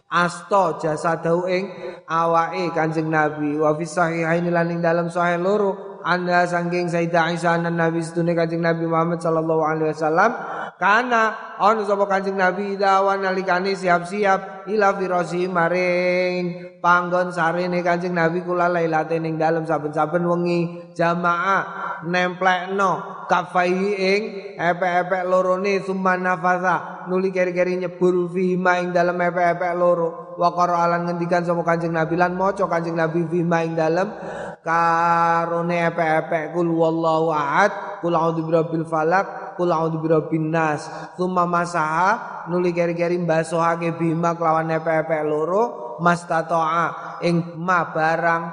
[0.08, 1.68] asta jasadau ing
[2.08, 3.60] awake Kanjeng Nabi.
[3.60, 8.64] Wa fi sahihaini lan ing dalem sahih loro anda saking Sayyidah Aisyah Nabi setune Kanjeng
[8.64, 10.32] Nabi Muhammad sallallahu alaihi wasallam
[10.78, 18.46] karena ono sapa Kanjeng Nabi dawan nalikane siap-siap ila firasi maring panggon sarene Kanjeng Nabi
[18.46, 20.94] kula lailate ning dalem saben-saben wengi.
[20.94, 21.62] Jamaah
[22.06, 24.22] nemplekno kafai ing
[24.54, 30.38] epek-epek lorone summa nafasa nuli keri-keri nyebul fi ing dalem epek-epek loro.
[30.38, 34.14] Wa alan ngendikan sapa Kanjeng Nabi lan maca Kanjeng Nabi fi ing dalem
[34.62, 40.86] karone epek-epek kul wallahu ahad kul a'udzu birabbil falak kul a'udzu birabbin nas
[41.18, 48.44] tsumma masaha nuli keri-keri mbasuhake bima kelawan epek-epek loro mastata'a ing ma barang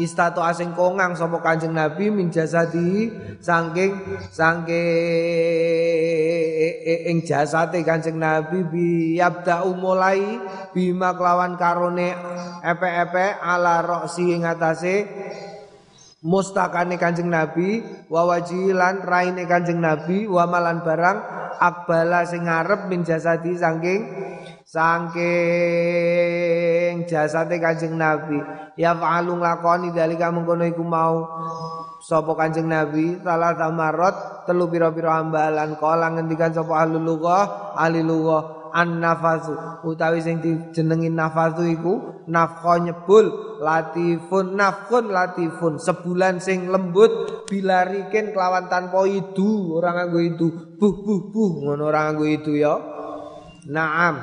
[0.00, 3.92] istato asing kongang sapa Kanjeng Nabi min jasadi saking
[4.32, 4.68] saking
[7.08, 8.88] ing jasate Kanjeng Nabi bi
[9.20, 10.40] yabda mulai
[10.72, 12.14] bima kelawan karone
[12.64, 15.04] epek-epek ala roksi ing atase
[16.22, 21.18] mustakane Kanjeng Nabi wa wajilan raine Kanjeng Nabi wa malan barang
[21.58, 24.06] akbala sing ngarep min jasadi saking
[24.62, 25.82] saking
[27.10, 28.38] jasate Kanjeng Nabi.
[28.78, 31.26] Ya fa'alu nglakoni dalika mengkono iku mau.
[32.02, 33.18] Sapa Kanjeng Nabi?
[33.22, 35.78] Salah tamarot telu pira-pira ambalan.
[35.78, 39.54] Kala ngendikan sapa ahli lughah ahli lughah an nafasu
[39.84, 45.78] utawi sing dijenengi nafasu iku nafkha nyebul latifun nafkun latifun.
[45.78, 49.78] Sebulan sing lembut bilarikin kelawan tanpa idu.
[49.78, 50.46] Orang nganggo itu
[50.80, 51.52] buh buh buh.
[51.68, 52.74] Ngono orang nganggo itu ya.
[53.70, 54.14] Naam.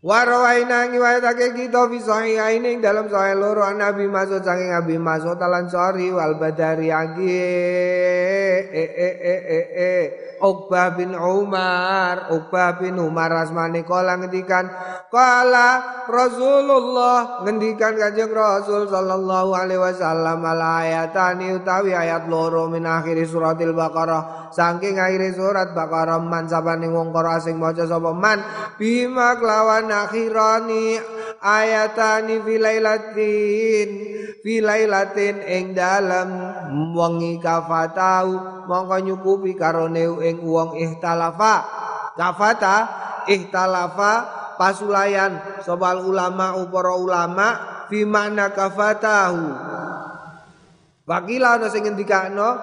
[0.00, 6.08] Warawaina ngiwayatake kita fi sahihain dalam sahih loro Nabi Mas'ud saking Nabi Mas'ud talan sori
[6.08, 6.88] wal badari.
[6.88, 9.92] Agi e e e e e
[10.40, 14.66] Uqbah bin Umar Uqbah bin Umar asmane kala ngendikan
[15.12, 23.20] kala Rasulullah ngendikan Kanjeng Rasul sallallahu alaihi wasallam al ayatani utawi ayat loro min akhir
[23.28, 24.50] suratil Baqarah.
[24.50, 28.42] Saking akhir surat Baqarah man sapane wong asing maca sapa man?
[28.74, 30.98] Bima kelawan akhirani
[31.38, 33.88] ayatani filailatin
[34.42, 36.28] filailatin ing dalam
[36.96, 41.54] wengi kafatau mongko nyukupi karone ing wong ihtalafa.
[42.14, 42.74] Kafata
[43.26, 44.12] ihtalafa
[44.54, 47.48] pasulayan sobal ulama upara ulama
[47.90, 49.50] fi makna kafatahu.
[51.10, 52.54] Wakila ana sing ngendikano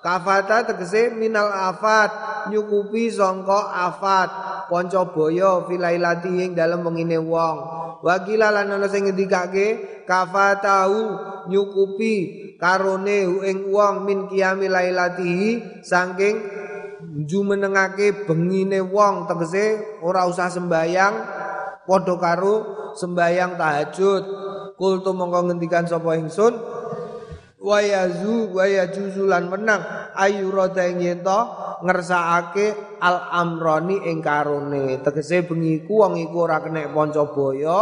[0.00, 2.08] kafata tegese minal afat
[2.48, 4.30] nyukupi sangka afat
[4.72, 7.56] kanca boyo filailati ing dalem wengine wong.
[8.00, 12.14] Wakila lan ana sing ngendikake kafatahu nyukupi
[12.60, 16.36] karone ing wong min qiyamil lailatihi saking
[17.26, 21.14] jumenengake bengine wong tegese ora usah sembayang
[21.86, 22.54] padha karo
[22.94, 24.24] sembayang tahajud.
[24.78, 26.58] Kultu mongko ngendikan sapa ingsun
[27.62, 29.82] wayazu wayajuzulan menang
[30.16, 31.38] ayu rada ing yento
[31.82, 35.02] ngersakake al amroni ing karone.
[35.02, 37.80] Tegese bengi ku wong iku ora kena panca boyo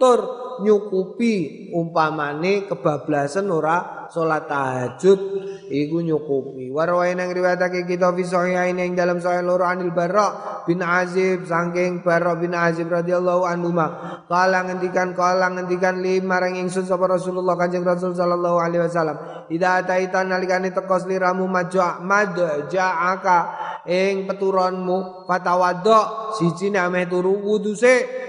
[0.00, 0.20] tur
[0.64, 5.20] nyukupi umpamane kebablasan ora salat tahajud.
[5.64, 6.68] Iku nyukupi.
[6.68, 12.04] Warwae nang riwayatake kita fi sahihain ing dalam sahih loro anil barra bin azib saking
[12.04, 17.56] barra bin azib radhiyallahu anhu ma kala ngendikan kala ngendikan lima marang ingsun sapa Rasulullah
[17.56, 19.16] Kanjeng Rasul sallallahu alaihi wasallam.
[19.48, 23.38] Ida taita nalikane teko sliramu maj'a madja'aka
[23.88, 28.24] ing peturonmu fatawaddo siji ameh turu wudu sik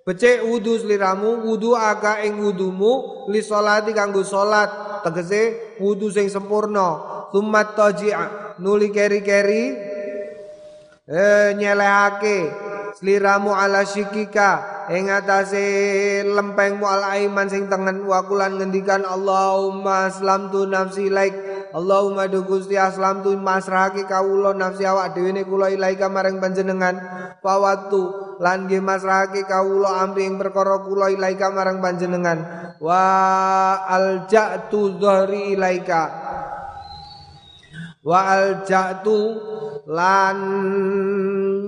[0.00, 5.00] Becik wudu sliramu wudu aga ing wudumu li salati kanggo salat.
[5.06, 6.98] Tegese wudu sing sempurna.
[7.30, 9.64] Sumat taji'a nuli keri-keri
[11.06, 12.50] eh nyelehake
[12.98, 15.62] sliramu ala shikika ing atase
[16.26, 18.02] lempengmu al aiman sing tengen.
[18.02, 21.36] Wakulan ngendikan Allahumma aslamtu nafsi laik
[21.70, 26.98] Allahumma du Gusti aslam tu masrahake kawula nafsi awak dhewe ne kula ilaika maring panjenengan.
[27.38, 32.38] Fawatu lan nggih masrahake kawula amri ing perkara kula ilaika marang panjenengan.
[32.82, 33.02] Wa
[33.86, 36.02] alja'tu dhahri ilaika.
[38.02, 39.18] Wa alja'tu
[39.86, 40.38] lan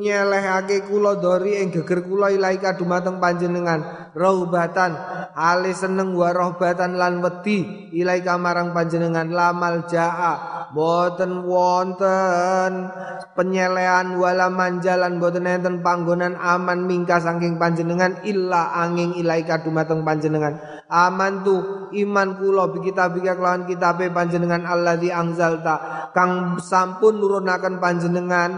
[0.02, 4.10] nyelehake kula dori ing geger kula ilaika dumateng panjenengan.
[4.12, 4.92] Rohbatan
[5.32, 9.30] ali seneng wa rohbatan lan wedi ilaika marang panjenengan.
[9.30, 12.92] Lamal jaa boten wonten
[13.32, 20.60] penyelean wala manjalan boten enten panggonan aman mingka saking panjenengan illa angin ilaika dumateng panjenengan.
[20.92, 27.80] Aman tu iman kula bi kitabika kelawan kitabe panjenengan Allah di angzalta kang sampun nurunaken
[27.80, 28.50] panjenengan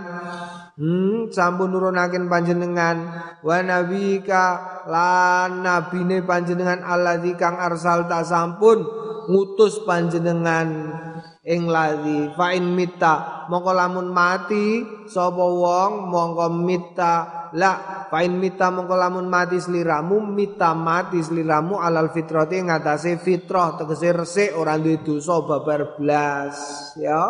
[0.74, 2.96] Hmm, sampun nurunaken panjenengan.
[3.46, 4.44] Wa nabika
[4.90, 8.82] lan nabine panjenengan alladzi kang arsalta sampun
[9.30, 10.90] ngutus panjenengan
[11.46, 12.34] ing ladzi.
[12.34, 17.14] Fa in mita mongko lamun mati sapa wong mongko mita
[17.54, 23.78] la fa in mita mongko lamun mati sliramu mita mati sliramu alal fitrati ngatasé fitrah
[23.78, 26.56] tegese resik ora duwe dosa babar blas
[26.98, 27.20] ya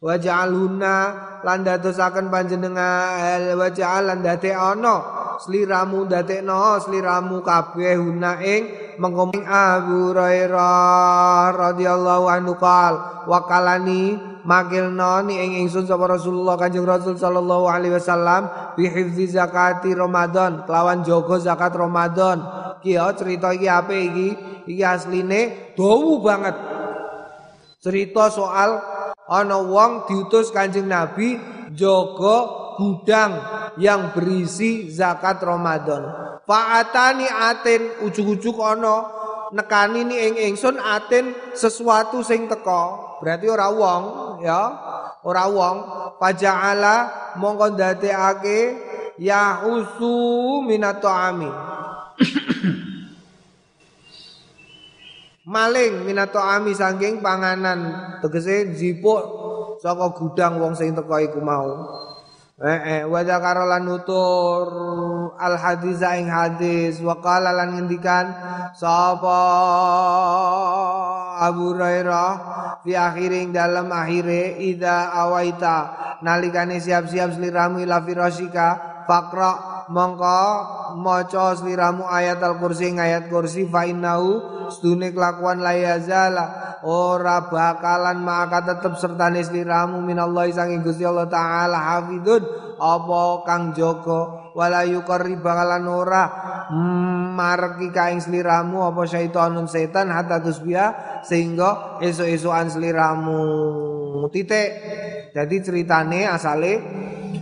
[0.00, 0.96] wa ja'alhunna
[1.44, 3.52] lan dadosaken panjenengan.
[3.52, 4.96] Wa ja'al lan dadekno
[5.40, 8.62] sliramu dadekno sliramu kabeh huna ing
[8.96, 13.24] mengkoming Abu Hurairah radhiyallahu anhu qal.
[13.28, 19.92] Wakalani makilno ni ing ingsun sapa Rasulullah Kanjeng Rasul sallallahu alaihi wasallam bi hifzi zakati
[19.92, 22.40] Ramadan kelawan jaga zakat Ramadan.
[22.80, 24.28] Ki cerita iki apa iki?
[24.64, 26.56] Iki asline dawu banget.
[27.80, 28.80] Cerita soal
[29.30, 31.38] ana wong diutus Kanjeng Nabi
[31.70, 32.38] jaga
[32.74, 33.32] gudang
[33.78, 36.02] yang berisi zakat Ramadan.
[36.42, 39.06] Fa'atani atin ujug-ujug ana
[39.54, 43.22] nekani ni ing ingsun atin sesuatu sing teko.
[43.22, 44.02] Berarti ora wong
[44.42, 44.62] ya.
[45.20, 45.76] ora wong
[46.16, 46.96] faja'ala
[47.36, 48.58] mongko ndadekake
[49.20, 51.50] ya usu minato ami
[55.50, 57.90] maling minato ami saking panganan.
[58.22, 59.22] Tegese jipuk
[59.82, 61.98] saka gudang wong sing teko iku mau.
[62.60, 63.24] Eh, eh, wa
[63.82, 64.68] nutur
[65.34, 67.02] al hadis ing hadis.
[67.02, 68.30] Wa qala lan ngendikan
[68.78, 69.42] sapa
[71.40, 72.30] Abu Hurairah
[72.84, 75.76] fi akhiring dalam akhire ida awaita
[76.20, 80.40] nalikane siap-siap sliramu ila firasika faqra mongko
[81.00, 84.38] maca sliramu ayat al-kursi ayat kursi fa innahu
[84.70, 92.42] sedune kelakuan layazala ora bakalan maka tetep sertane sliramu minallahi sange Gusti Allah taala hafidun
[92.80, 96.24] apa kang jaga wala yuqarri bakalan ora
[97.30, 103.42] marki kaing sliramu apa syaitonun setan hatta tusbiya sehingga esuk-esukan sliramu.
[104.34, 104.70] Titik.
[105.30, 106.72] Jadi ceritane asale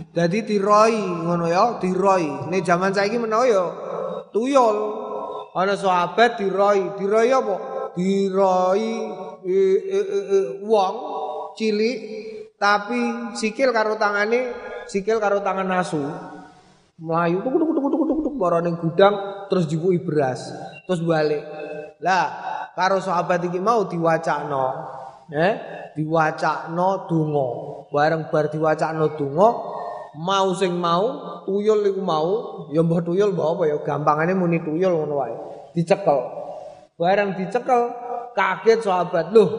[0.09, 2.49] jadi diroi ngono ya diroi.
[2.49, 3.65] Nek zaman saiki menawa ya
[4.29, 4.77] tuyul.
[5.57, 6.97] Ana sahabat diroi.
[6.97, 7.55] Diroi apa?
[7.97, 8.89] Diroi
[9.45, 10.95] e, e, e, e, wong
[11.55, 11.97] cilik
[12.59, 14.51] tapi sikil karo tangane
[14.87, 16.03] sikil karo tangan nasu
[16.99, 17.39] melayu
[18.39, 19.13] tuk ning gudang
[19.51, 20.47] terus dibuki beras
[20.87, 21.43] terus balik.
[21.99, 22.25] Lah
[22.71, 24.65] karo sahabat iki mau diwacakno
[25.35, 25.53] eh
[25.99, 27.47] diwacakno donga.
[27.91, 29.49] Bareng bar diwacakno donga
[30.15, 32.29] mau sing mau tuyul iku mau
[32.71, 35.35] ya mbah tuyul mbah apa ya gampangane muni tuyul ngono wae
[35.75, 36.19] dicekel.
[36.95, 37.91] Bareng dicekel
[38.31, 39.49] kaget sahabat loh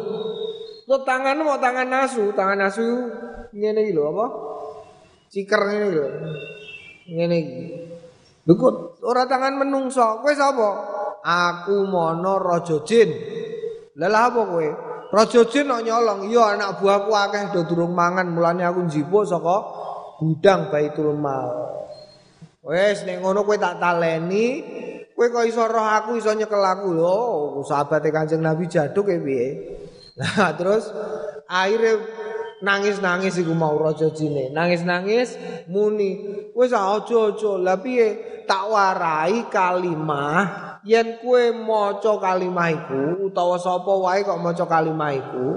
[0.90, 2.82] lo tangan mau tangan nasu tangan nasu
[3.54, 4.26] ngene iki lho apa?
[5.30, 6.06] Ciker ngene lho.
[7.10, 7.89] Ngene iki
[8.51, 10.18] lho ora tangan menungso?
[10.24, 10.68] Kowe sapa?
[11.20, 13.11] Aku mono raja jin.
[13.94, 14.68] Lha apa kowe?
[15.14, 16.26] Raja jin nyolong.
[16.26, 18.26] Iya anak buahku akeh do durung mangan.
[18.32, 19.57] Mulane aku njipuk saka
[20.18, 21.70] gudang Baitul Mal
[22.61, 24.61] wes nek ngono kowe tak taleni
[25.16, 26.92] kowe kok iso roh aku iso nyekel aku?
[26.92, 27.16] Lho
[27.64, 29.48] sahabate Kanjeng Nabi jaduk e piye?
[30.20, 30.92] Nah terus
[31.48, 31.96] akhirnya
[32.61, 34.52] nangis-nangis iku mau raja jine.
[34.52, 35.36] Nangis-nangis
[35.68, 36.24] muni.
[36.56, 38.08] Wis aja-aja lah piye?
[38.44, 40.42] Tak warai kalimah.
[40.84, 45.48] Yen kowe maca kalimah iku utawa sapa wae kok maca kalimah iku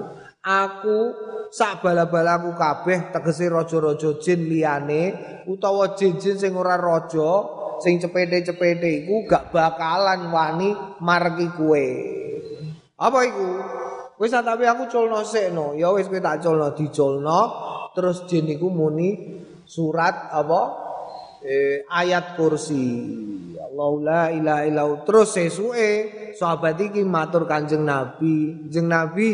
[0.44, 1.00] aku
[1.48, 5.04] sak bala-balaku kabeh tegese raja-raja jin liyane
[5.48, 11.88] utawa jin-jin sing ora raja sing cepete-cepete iku gak bakalan wani margi kue.
[13.00, 13.50] Apa iku?
[14.24, 15.76] Wis tapi aku culno sekno.
[15.76, 17.40] Ya wis kowe tak culno diculno
[17.92, 20.62] terus jin iku muni surat apa?
[21.44, 22.88] Eh, ayat kursi.
[23.60, 25.04] Allah la ilaha illallah.
[25.04, 25.90] Terus sesuke
[26.40, 28.64] sahabat iki matur Kanjeng Nabi.
[28.72, 29.30] Kanjeng Nabi,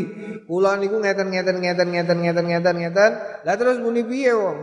[0.50, 3.12] kula niku ngeten-ngeten ngeten-ngeten ngeten-ngeten ngeten.
[3.46, 4.58] Lah terus muni piye wong?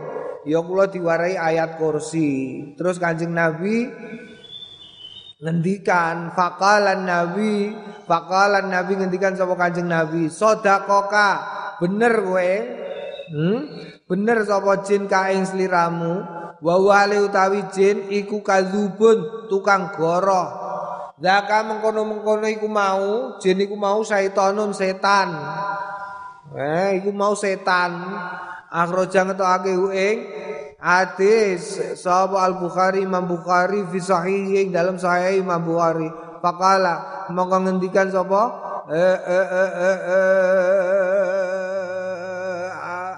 [0.47, 2.63] ya kula diwarai ayat kursi.
[2.79, 3.87] Terus Kanjeng Nabi
[5.37, 7.73] ngendikan faqalan nabi
[8.09, 11.37] faqalan nabi ngendikan sapa Kanjeng Nabi sedekah
[11.77, 12.53] bener kowe
[13.33, 13.59] hmm?
[14.09, 16.25] bener sapa jin kaing sliramu
[16.57, 18.41] wa wale utawi jin iku
[19.45, 20.67] tukang goroh
[21.17, 25.33] Zaka mengkono-mengkono iku mau, jin iku mau syaitanun setan.
[26.53, 28.05] Eh, iku mau setan.
[28.67, 30.17] akhraja ngetokake ing
[30.77, 33.99] hadis sahaba Al Bukhari Imam Bukhari fi
[34.69, 36.09] dalam sahih Imam Bukhari.
[36.37, 38.41] Faqala mongko ngendikan sapa?
[38.87, 39.99] Eh, eh, eh,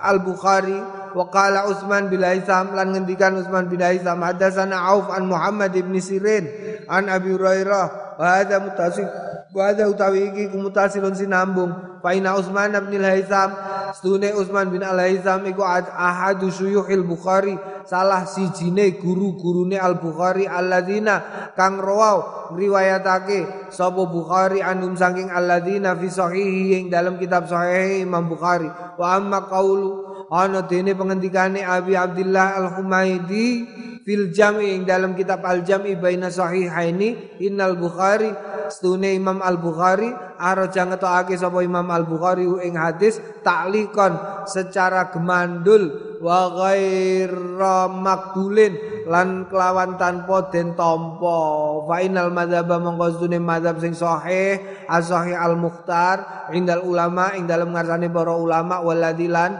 [0.01, 5.28] Al Bukhari wa qala Utsman bin Haisam lan ngendikan Utsman bin Haisam hadatsana Auf an
[5.28, 6.48] Muhammad ibn Sirin
[6.88, 9.04] an Abi Hurairah wa hadza mutasil
[9.52, 13.52] wa hadza utawi iki kumutasilun sinambung fa ina Utsman bin Haisam
[13.94, 22.54] Stune Utsman bin Al-Haizam iku ahadu syuyuhil Bukhari, salah sijine guru-gurune Al-Bukhari alladzina kang rawau
[22.54, 28.70] ngriwayatake sapa Bukhari anum saking alladzina fi sahihi ing dalam kitab sahih Imam Bukhari.
[28.70, 36.34] Wa amma qaulu ana dene pengendikane Abi Abdullah Al-Humaidi fil jam'i dalam kitab Al-Jam'i baina
[36.34, 38.34] sahihaini innal Bukhari
[38.74, 40.10] stune Imam Al-Bukhari
[40.41, 44.18] araja ngetokake sapa Imam Al-Bukhari ing hadis taklikon
[44.49, 51.39] secara gemandul wa ghaira makbulin lan kelawan tanpa den tampa.
[51.88, 58.12] Fa inal madzhab mongko sedune madzhab sing sahih as-sahih al-mukhtar indal ulama ing dalem ngarsane
[58.12, 59.57] para ulama waladzi lan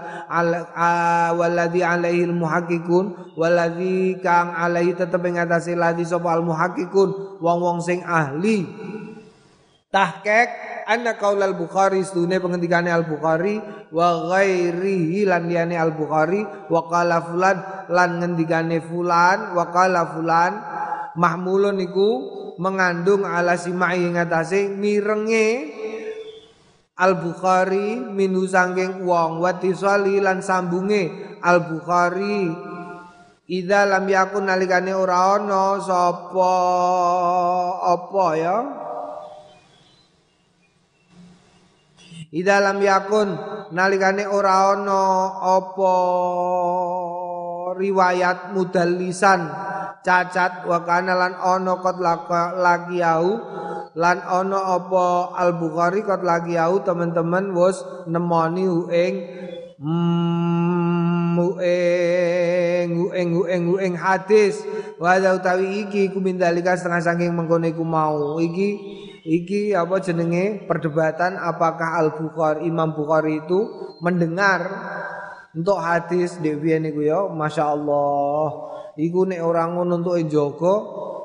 [1.38, 8.64] waladzi alaihi al-muhaqqiqun waladzi kang alaihi tetep ing atase ladzi sapa al-muhaqqiqun wong-wong sing ahli.
[9.92, 10.50] Tahkek
[10.88, 13.60] anna qaulal Bukhari stune pengendikane Al Bukhari
[13.92, 17.58] wa ghairihi lan liyane Al Bukhari wa qala fulan
[17.92, 20.54] lan ngendikane fulan wa qala fulan
[21.18, 22.10] mahmulun iku
[22.62, 24.16] mengandung ala simai ing
[24.78, 25.48] mirenge
[27.02, 32.69] Al Bukhari minu sangking wong wa tisali lan sambunge Al Bukhari
[33.50, 36.54] Ida lam yakun nalikane ora ana sapa
[37.82, 38.58] apa ya?
[42.30, 43.34] Ida lam yakun
[43.74, 45.02] nalikane ora ana
[45.58, 45.96] apa
[47.74, 49.50] riwayat mudallisan
[50.06, 51.98] cacat wa kana lan ana kot
[52.62, 53.34] lagi au
[53.98, 59.14] lan ana apa Al Bukhari kot lagi au teman-teman wis nemoni ing
[61.40, 64.60] mueng mueng mueng mueng hadis.
[65.00, 68.36] Wa utawi iki ku mindalika setengah saking mengkono iku mau.
[68.44, 68.70] Iki
[69.24, 70.68] iki apa jenenge?
[70.68, 73.60] Perdebatan apakah Al Bukhari Imam Bukhari itu
[74.04, 74.68] mendengar
[75.56, 77.24] untuk hadis Dewi niku ya?
[77.32, 78.70] Masya Allah
[79.00, 80.76] iku nek orang ngono untuk njogo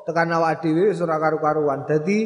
[0.06, 1.82] tekan awak dhewe wis ora karu-karuan.
[1.90, 2.18] Dadi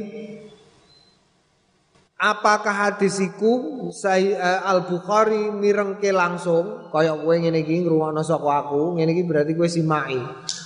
[2.18, 6.90] apakah hadis iku uh, Al Bukhari mirengke langsung?
[6.90, 10.18] Kaya kowe ngene iki ngrungokno saka aku ngene iki berarti kowe simai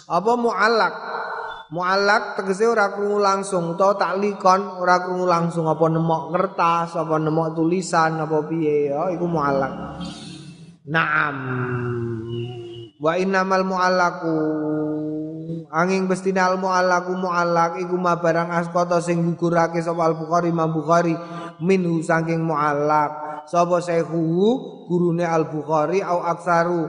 [0.08, 0.94] apa muallak?
[1.72, 5.64] Muallak tegese ora krungu langsung utawa taklikon ora krungu langsung.
[5.64, 8.92] Apa nemok kertas apa nemok tulisan apa piye?
[8.92, 10.04] Ya iku muallak.
[10.84, 11.36] Naam.
[13.02, 14.36] Wa innamal mu'allaku.
[15.74, 20.70] Angin bestine al mu'allaku mu'allak iku ma barang askota sing gugurake sapa Al Bukhari Imam
[20.70, 21.18] Bukhari
[21.58, 23.42] minhu saking mu'allak.
[23.50, 24.22] Sapa sekhu
[24.86, 26.86] gurune Al Bukhari au aksaru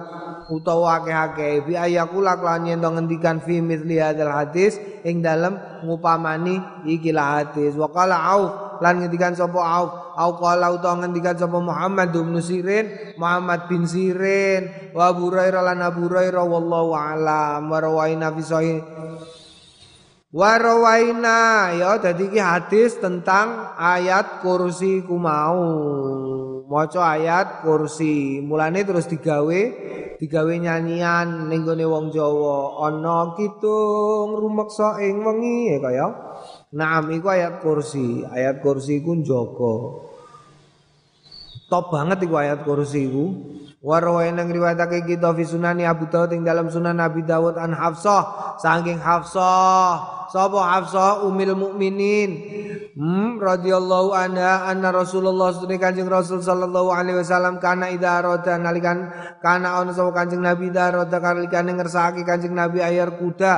[0.54, 1.66] utawa akeh-akeh.
[1.66, 7.74] Bi ayakula lan yen ngendikan fi mithli hadis ing dalem ngupamani ikilah hadis.
[7.74, 9.86] Wa qala au lan ngendikan sapa au
[10.18, 16.10] au qala utawa ngendikan sapa Muhammad bin Sirin Muhammad bin Sirin wa Abu lan Abu
[16.10, 18.06] Hurairah wallahu a'lam wa
[18.40, 18.44] fi
[20.34, 25.62] Warawaina ya dadi iki hadis tentang ayat kursi ku mau.
[26.66, 28.42] Maca ayat kursi.
[28.42, 29.62] Mulane terus digawe
[30.18, 32.82] digawe nyanyian ning wong Jawa.
[32.82, 36.08] Ana kitung rumeksa ing wengi ya kaya.
[36.74, 38.26] Naam iku ayat kursi.
[38.26, 39.74] Ayat kursi iku njaga.
[41.70, 43.26] Top banget iku ayat kursi iku.
[43.84, 48.56] Warwain yang riwayatake kita fi sunani Abu Dawud ing dalam sunan Nabi Dawud an Hafsah
[48.56, 52.32] saking Hafsah sapa Hafsah umil mukminin.
[52.94, 59.10] Hmm radhiyallahu anha anna Rasulullah sallallahu kanjeng Rasul sallallahu alaihi wasallam kana idza arada nalikan
[59.42, 63.54] kana ana sapa kanjeng Nabi idza arada kalikane ngersakake kanjeng Nabi ayar kuda.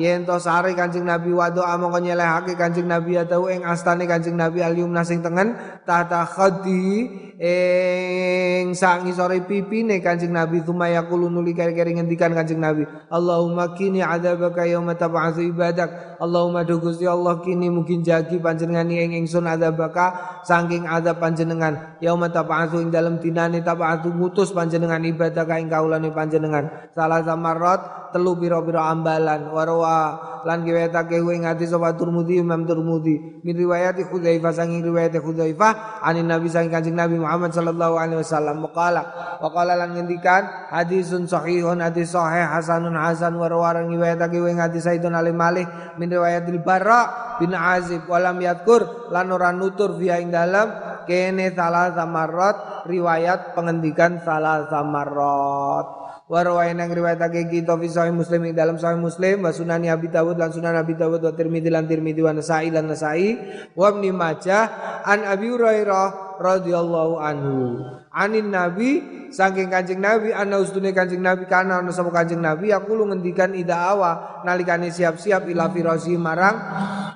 [0.00, 4.64] Yen to sare kanjeng Nabi wado amangka nyelehake kanjeng Nabi atau ing astane kanjeng Nabi
[4.64, 5.52] alium nasing tengen
[5.84, 12.82] tahta khadi ing sak ngisore pipine Kanjeng Nabi sumaya kulo nuli keri-keri ngendikan Kanjeng Nabi
[13.14, 19.14] Allahumma kini adzabaka yauma tab'atsu ibadak Allahumma do Gusti Allah kini mungkin jagi panjenengan ing
[19.22, 21.98] ingsun adzabaka saking adzab panjenengan.
[22.02, 26.90] Yauma tab'atsu ing dalem dinane tab'atsu ngutus panjenengan ibadah ing kaulane panjenengan.
[26.90, 29.54] Salah samarat telu pira-pira ambalan.
[29.54, 36.02] Warwa lan riwayatake ing hadis sapa Turmudi Imam Turmudi min riwayat Hudzaifah saking riwayat Hudzaifah
[36.02, 38.66] anin Nabi saking Kanjeng Nabi Muhammad sallallahu alaihi wasallam.
[38.66, 39.02] Waqala
[39.38, 43.38] waqala lan ngendikan hadisun sahihun hadis sahih hasanun hasan.
[43.38, 45.68] Wa rawarang riwayatake ing hadis Sayyidun Ali Malik
[46.00, 48.08] min riwayatil Barra bin Azib.
[48.08, 55.86] Walam yadkur lan ora nutur via ing dalam kene salah samarot riwayat pengendikan salah samarot.
[56.28, 60.36] Wa rawaina ngriwayatake kita fi sahih Muslim ing dalam sahih Muslim wa sunani Abi Dawud
[60.36, 63.32] lan sunan Abi Dawud wa Tirmidzi lan Tirmidzi wa Nasa'i lan Nasa'i
[63.72, 64.64] wa Ibnu Majah
[65.08, 67.80] an Abi Hurairah radhiyallahu anhu.
[68.12, 69.00] Anin nabi
[69.30, 73.52] saking kanjeng nabi ana ustune kanjeng nabi kana ana sapa kanjeng nabi aku lu ngendikan
[73.52, 76.56] ida awa nalikane siap-siap ila firasi marang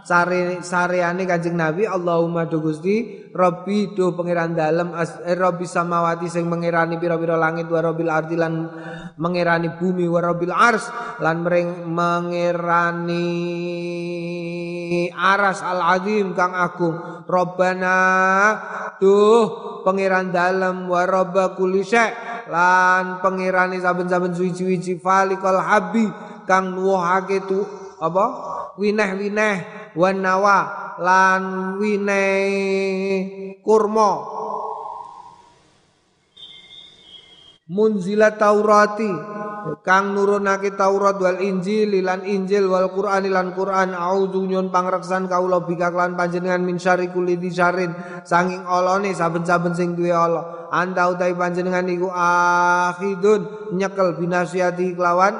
[0.02, 1.86] sare sareane kanjeng nabi.
[1.86, 7.80] Allahumma do Gusti Rabbi do pangeran dalem eh, Rabbi samawati sing mengerani pira-pira langit wa
[7.80, 8.68] rabbil ardi lan
[9.80, 10.84] bumi wa rabbil ars
[11.16, 13.32] lan mering mengerani
[15.16, 17.24] aras al azim kang agung.
[17.24, 17.96] Robbana
[19.00, 21.88] duh pangeran dalem wa rabba kulli
[22.52, 26.04] lan pangerane saben-saben suci-suci falikal habi
[26.44, 27.64] kang nuwuhake tu
[27.96, 28.24] apa?
[28.76, 29.56] Wineh-wineh
[29.96, 30.58] wan nawa
[31.00, 31.42] lan
[31.80, 32.44] wineh
[33.64, 34.28] kurma.
[37.72, 39.08] Munzila taurati
[39.80, 43.96] kang nurunake Taurat wal Injil lan Injil wal Quran lan Quran.
[43.96, 47.40] Auzu nyun pangreksan kaula bika lan panjenengan min syari kulli
[48.28, 55.36] sanging olone saben-saben sing duwe Allah anta utai panjenengan iku akhidun nyekel binasiati kelawan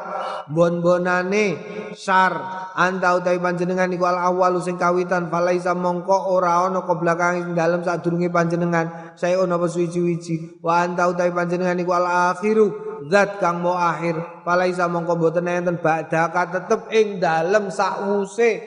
[0.52, 1.56] bon-bonane
[1.96, 2.36] syar
[2.76, 7.50] anta utai panjenengan iku al awal sing kawitan falaisa mongko ora ana ke belakang ing
[7.56, 9.16] dalem sadurunge panjenengan.
[9.16, 14.44] Saya ono apa suwi-wiji wa anta utai panjenengan iku al akhiru zat kang mau akhir.
[14.44, 18.60] Palaisa mongko boten enten badaka tetep ing dalem sakwuse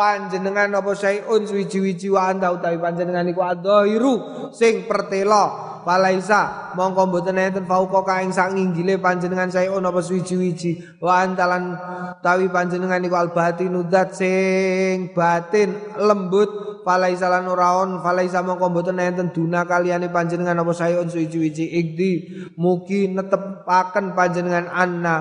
[0.00, 5.68] panjenengan apa sayun wiji-wiji wa anda utawi panjenengan iku adhahiru sing pertela.
[5.80, 11.72] Palaisa mongko mboten enten fauqa kaing sak nginggile panjenengan sayun apa wiji-wiji wa antalan
[12.20, 16.80] tawi panjenengan iku albatinu zat sing batin lembut.
[16.80, 22.12] Falaisa lan ora on falaisa mongko mboten enten duna kaliyane panjenengan apa sayun suci-suci ikdi
[22.56, 25.16] mugi netepaken panjenengan anna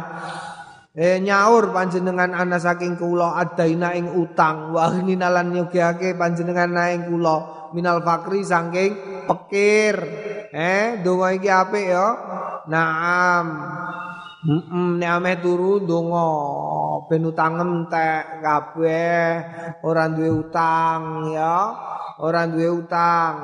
[1.00, 4.76] Eh nyaur panjenengan ana saking kula adaina ing utang.
[4.76, 7.72] Wa ninalan nyugihake panjenengan naing kula.
[7.72, 9.96] Minal fakri saking pekir.
[10.52, 12.08] Eh donga iki apik ya?
[12.68, 13.46] Naam.
[14.40, 16.28] Heeh, nek ame turu ndonga
[17.12, 19.28] ben utang entek kabeh,
[19.84, 21.76] ora duwe utang ya,
[22.24, 23.36] ora duwe utang.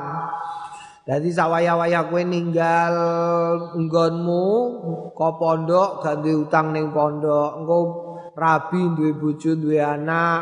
[1.05, 2.95] Dadi sawaya-waya kowe ninggal
[3.77, 4.45] nggonmu
[5.13, 7.61] ke pondok duwe utang ning pondok.
[7.61, 7.77] Engko
[8.33, 10.41] rabi duwe bojo, duwe anak.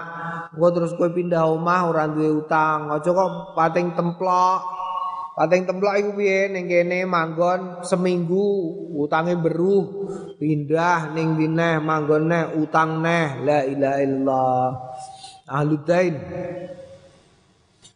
[0.55, 2.87] Engko terus kowe pindah omah ora duwe utang.
[2.95, 4.61] Aja kok pating templok.
[5.35, 8.47] Pating templok iku piye ning kene manggon seminggu
[8.95, 10.07] utange beruh
[10.39, 14.67] pindah ning dineh manggon neh utang neh la ilaha illallah
[15.49, 16.15] ahludain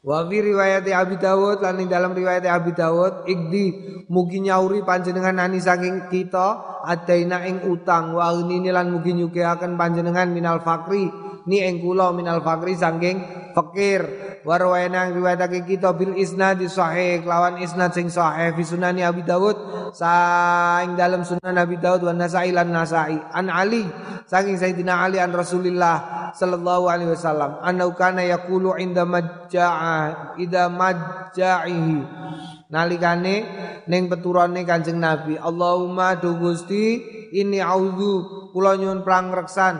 [0.05, 3.65] Wa fi riwayat Abi Dawud lan ing dalam riwayat Abi Dawud ikdi
[4.07, 10.29] mugi nyauri panjenengan ani saking kita adaina ing utang wa ini lan mugi nyugihaken panjenengan
[10.29, 11.09] minal fakri
[11.49, 13.19] ni ing kula minal fakri saking
[13.57, 14.05] fakir.
[14.45, 18.53] Warwaina riwayatake kita bil isnad sahih lawan isnad sing sahih.
[18.53, 19.57] Fi sunani Abi Dawud
[19.97, 23.17] saing dalam sunan Abi Dawud wa Nasai lan Nasai.
[23.33, 23.81] An Ali
[24.29, 27.57] saking Sayyidina Ali an Rasulillah sallallahu alaihi wasallam.
[27.65, 31.99] Anna kana yaqulu inda majja'a ida majja'ihi.
[32.67, 33.35] Nalikane
[33.87, 36.99] ning peturane Kanjeng Nabi Allahumma du Gusti
[37.31, 39.79] ini auzu kula nyuwun prangreksan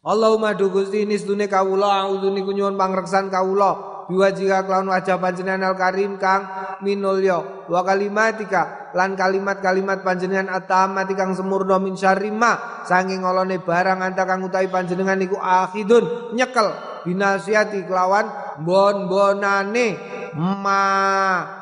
[0.00, 4.08] Allahumma du Gusti nisdune kawula auzu niku nyuwun pangreksan kawula.
[4.08, 6.48] Biwajika kelawan wajah panjenengan al karim kang
[6.80, 7.68] minulya.
[7.68, 14.40] Wa kalimatika lan kalimat-kalimat panjenengan atamati kang semurna min syarima saking ngolone barang anta kang
[14.40, 16.72] utawi panjenengan niku akhidun nyekel.
[17.04, 20.00] Binasiati kelawan bon-bonane
[20.32, 20.80] ma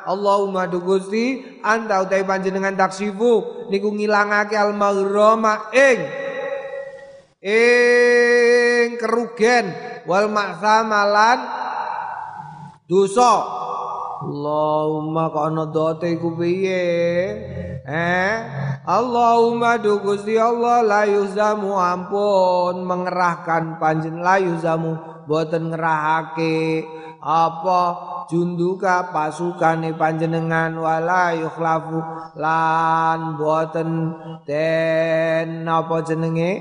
[0.07, 3.67] Allahumma du Gusti anta utawi panjenengan taksifu.
[3.67, 6.28] Niku ngilangake al maghrama ing
[7.39, 9.71] ing kerugian
[10.03, 11.39] wal maksamalan
[12.85, 13.59] dosa.
[14.19, 16.83] Allahumma kana dote iku piye?
[17.87, 18.35] Eh?
[18.83, 26.83] Allahumma du Gusti Allah la yuzamu ampun mengerahkan panjen la yuzamu boten ngerahake
[27.23, 27.81] apa
[28.27, 31.99] junduka pasukane panjenengan wala yukhlafu
[32.35, 33.91] lan boten
[34.43, 36.51] den apa jenenge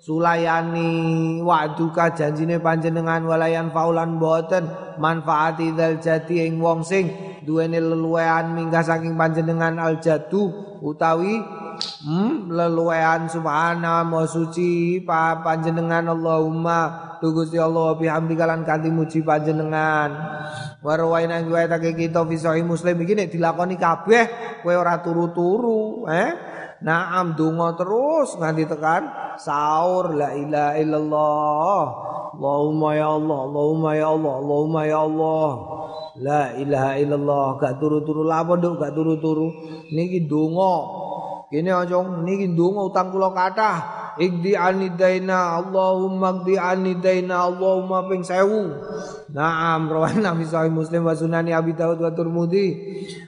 [0.00, 1.38] sulayani.
[1.44, 7.12] Wa'duka janjine panjenengan walayan faulan boten manfaati dal jati ing wong sing
[7.44, 11.40] duweni leluwean minggah saking panjenengan al jadu utawi
[12.08, 13.28] hmm, leluwean.
[13.28, 16.08] Subhana wa suci pa panjenengan.
[16.08, 20.40] Allahumma tu Gusti Allah bihamdika lan kanthi muji panjenengan.
[20.80, 22.96] Warwaina riwayatake kita fi sahih muslim.
[23.04, 24.24] Iki nek dilakoni kabeh
[24.64, 26.30] kowe ora turu-turu eh
[26.80, 31.82] Naam donga terus nganti tekan sahur la ilaha illallah.
[32.30, 35.50] Allahumma ya Allah, Allahumma ya Allah, Allahumma ya Allah.
[36.24, 37.46] La ilaha illallah.
[37.60, 39.52] Gak turu-turu lapo nduk gak turu-turu.
[39.92, 40.74] Niki donga.
[41.52, 43.99] Kene aja niki donga utang kula kathah.
[44.20, 48.68] Igdi anidaina Allahumma igdi anidaina Allahumma ping sewu.
[49.32, 52.76] Naam rawan Nabi Sahih Muslim wa Sunani Abi Dawud wa Turmudi.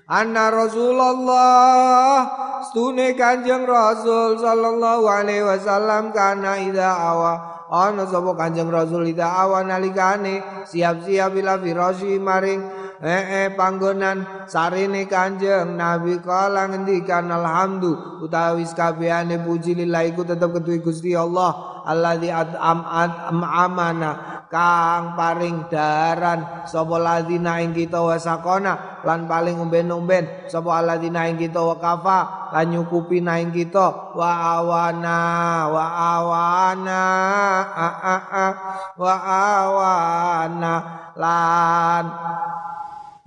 [0.05, 2.29] Anna Rasulullah
[2.69, 7.65] Stune kanjeng Rasul Sallallahu alaihi wasallam Kana ida awa.
[7.73, 14.47] Ana sapa kanjeng Rasul ida awa nalikane Siap-siap ila firasi maring eh, eh panggonan.
[14.47, 21.83] Sarine kanjeng Nabi kala ngendikan alhamdu utawi kabehane puji lillahi ku tetep kedue Gusti Allah.
[21.83, 30.47] Alladzi am amana kang paring daran sapa ladina ing kita wasakona lan paling umben-umben.
[30.47, 34.15] Sapa ladina ing kita wakafa lan nyukupi ing kita.
[34.15, 35.19] Wa awana
[35.73, 37.03] wa awana
[37.67, 38.49] a a a.
[38.95, 40.75] Wa awana
[41.19, 42.05] lan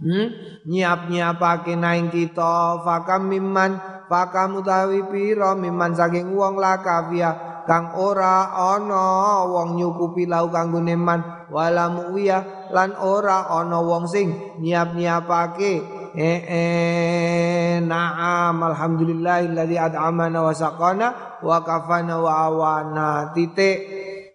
[0.01, 0.27] hmm?
[0.67, 3.77] nyiap-nyiapake naing kita fakam miman
[4.09, 11.49] fakam utawi pira miman saking wong lakafia kang ora ana wong nyukupi lau kanggo neman
[11.49, 14.31] wala muwiya lan ora ana wong sing
[14.61, 16.05] nyiap-nyiapake.
[16.15, 21.07] Eh, eh na'am alhamdulillahilladzi ad'amana wa saqana
[21.43, 23.09] wa kafana wa awana.
[23.35, 23.77] Titik.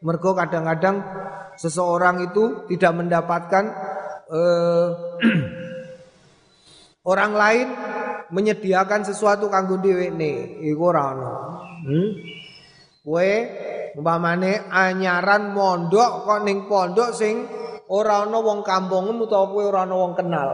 [0.04, 1.00] Mergo kadang-kadang
[1.56, 3.64] seseorang itu tidak mendapatkan
[4.30, 4.86] eh,
[7.00, 7.66] Orang lain
[8.28, 11.34] menyediakan sesuatu kanggo dhewekne, iku ora ono.
[11.88, 12.10] Hmm?
[13.00, 13.32] Kowe
[13.96, 17.48] umpamane anyaran mondok kok ning pondok sing
[17.88, 20.50] ora ana wong kampungmu utawa kowe ora ana wong kenal.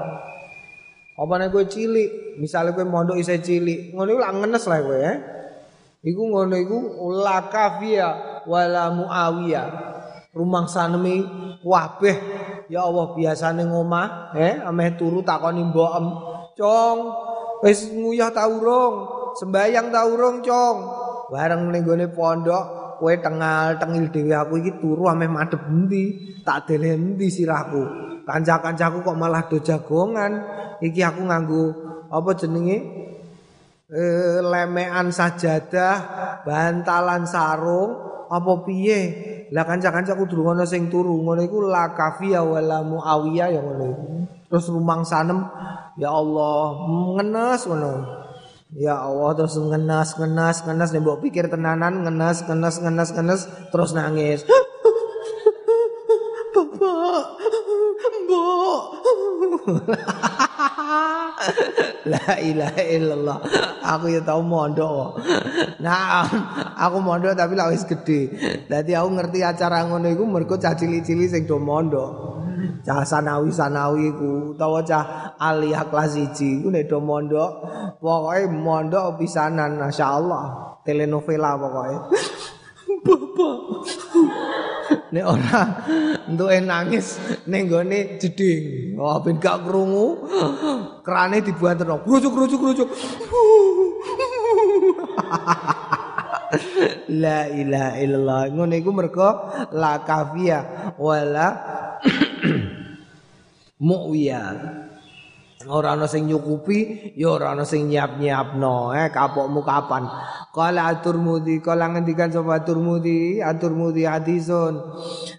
[1.18, 4.98] Apa nek kowe cilik, misalnya kowe mondok isih cilik, ngono iku lak ngenes lah kowe
[5.02, 5.16] eh.
[6.06, 6.78] Iku ngono iku
[7.10, 8.08] la kafia
[8.46, 9.68] wala muawiyah.
[10.30, 11.26] Rumang sanemi
[11.66, 16.06] wabeh ya Allah biasane ngomah eh ameh turu takoni mbokem
[16.56, 16.98] Cong,
[17.60, 19.04] wis nguyah ta urung?
[19.36, 20.76] Sembayang ta urung, Cong?
[21.28, 21.84] Bareng ning
[22.16, 26.32] pondok, kowe tengal tengil dhewe aku iki turu ameh madhep endi?
[26.40, 27.84] Tak dele endi sirahku?
[28.24, 30.32] Kanca-kancaku kok malah do jagongan.
[30.80, 31.64] Iki aku nganggo
[32.08, 32.78] apa jenenge?
[33.86, 35.96] Eh, lemean sajadah,
[36.42, 39.00] bantalan sarung, apa piye?
[39.54, 41.22] Lah kanca-kancaku durung ana sing turu.
[41.22, 43.88] Ngono iku la kafia wala muawiyah ya ngono.
[44.46, 45.42] Terus rumang sanem
[45.96, 46.76] Ya Allah,
[47.16, 47.92] ngenes ngono.
[48.76, 53.40] Ya Allah terus ngenes ngenes ngenes nek mbok pikir tenanan ngenes ngenes ngenes ngenes
[53.72, 54.44] terus nangis.
[56.56, 57.24] Bapak,
[58.26, 58.82] Mbok.
[62.12, 63.38] La ilaha illallah.
[63.82, 65.18] Aku ya tau mondok.
[65.82, 66.22] Nah,
[66.78, 68.30] aku mondok tapi lak wis gedhe.
[68.70, 72.36] Dadi aku ngerti acara ngono iku mergo cah cilik-cilik sing do mondok.
[72.86, 77.50] cah sanawi sanawi ku utawa cah aliyah kelas 1 ku nek do mondok
[78.00, 81.96] pokoke mondok pisanan masyaallah telenovela pokoke
[83.04, 83.58] bapak
[85.12, 85.62] nek ora
[86.26, 90.26] entuke nangis ning gone jeding oh ben gak krungu.
[91.02, 92.88] Krucuk krucuk krucuk
[97.24, 98.40] La ilaha illallah.
[98.54, 101.48] Ngono iku mergo la kafia wala
[103.86, 104.85] mu'wiyah
[105.66, 110.06] ora ana sing nyukupi ya ora ana sing nyiap-nyiapno eh kapokmu kapan?
[110.56, 114.80] Qala aturmudi kala ngendikan sapa aturmudi aturmudi hadisun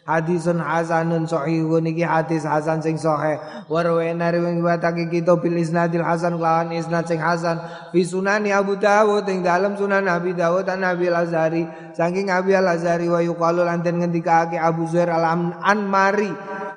[0.05, 3.41] hadisun hasanun sahihun iki hadis hasan sing sahih.
[3.65, 7.57] Warwana riwayatake kita bil isnadil hasan lawan isnad sing hasan.
[7.89, 11.65] Fi sunani Abu Dawud ing dalam sunan Nabi Dawud an Nabi Al-Azhari.
[11.97, 16.29] Saking Abi Al-Azhari wa yuqalu lanten ngendikake Abu Zuhair al-Anmari.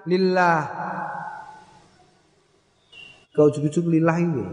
[0.09, 0.59] Lillah
[3.41, 4.45] Kau cukup-cukup lillahi ku.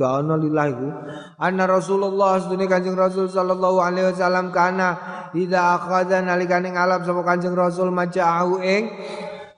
[0.00, 0.88] Gak ana lillahi ku.
[1.36, 4.96] Anna Rasulullah sedune Kanjeng Rasul sallallahu alaihi wasallam kana
[5.36, 8.96] idza akhadha nalikane ngalap sapa Kanjeng Rasul maja'ahu ing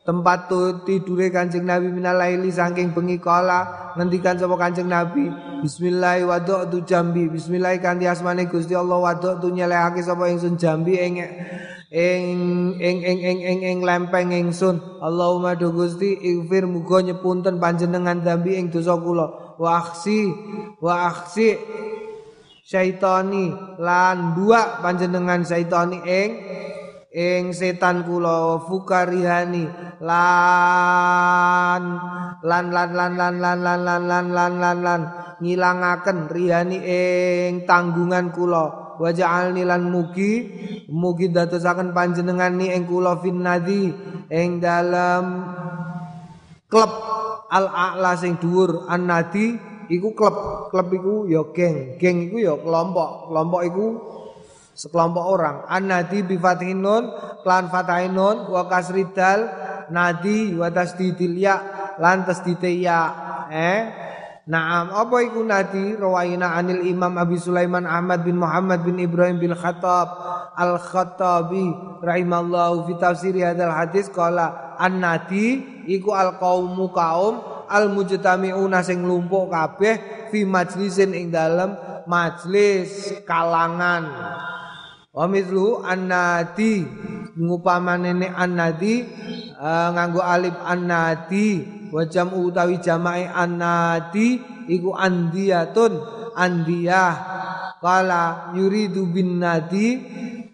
[0.03, 0.51] tempat
[0.83, 5.31] tidure Kanjeng Nabi minalaili saking bengi kala ngendikan sapa Kanjeng Nabi
[5.63, 10.99] Bismillah wa tu jambi Bismillah kanthi asmane Gusti Allah wa tu nyelehake sapa ingsun jambi
[10.99, 11.23] ing
[11.91, 18.23] ing ing ing ing ing ing lempeng ingsun Allahumma do Gusti ighfir muga nyepunten panjenengan
[18.23, 20.31] dambi ing dosa kula wa aksi
[20.79, 21.59] wa aksi
[22.63, 23.51] syaitani
[23.83, 26.31] lan dua panjenengan syaitani ing
[27.11, 29.67] ing setan kula fukarihani
[29.99, 31.83] lan
[32.47, 35.01] lan lan lan lan lan lan lan lan lan lan lan
[35.43, 40.33] ngilangaken rihani ing tanggungan kula wa ja'alni lan mugi
[40.93, 43.89] mugi dadosaken panjenengan ni ing kula finnadi
[44.29, 45.57] ing dalam
[46.69, 46.93] klub
[47.49, 49.57] al a'la sing dhuwur annadi
[49.89, 53.87] iku klub klub iku ya geng geng iku ya kelompok kelompok iku
[54.81, 55.57] sekelompok orang.
[55.69, 57.13] Annadi bi fathin nun
[57.45, 59.51] lan fathin nun wa kasridal
[59.93, 61.57] nadi wa tasdidil ya
[62.01, 63.01] lan tasdidil ya
[63.53, 63.81] eh
[64.51, 69.55] Naam, apa iku nadi rawaina anil Imam Abi Sulaiman Ahmad bin Muhammad bin Ibrahim bin
[69.55, 70.11] Khattab
[70.59, 71.71] Al-Khattabi
[72.03, 77.39] rahimallahu fi tafsir hadzal hadis qala an-nadi iku al-qaumu kaum
[77.71, 81.79] al-mujtami'una sing lumpuk kabeh fi majlisin ing dalem
[82.11, 84.11] majlis kalangan.
[85.15, 86.91] Wa mithlu annadi
[87.39, 89.07] ngupamane ne annadi
[89.59, 91.49] uh, nganggo alif annadi
[91.91, 95.99] wa jam'u utawi jama'i annadi iku andiyatun
[96.35, 97.13] andiyah
[97.81, 99.97] kala yuridu bin nadi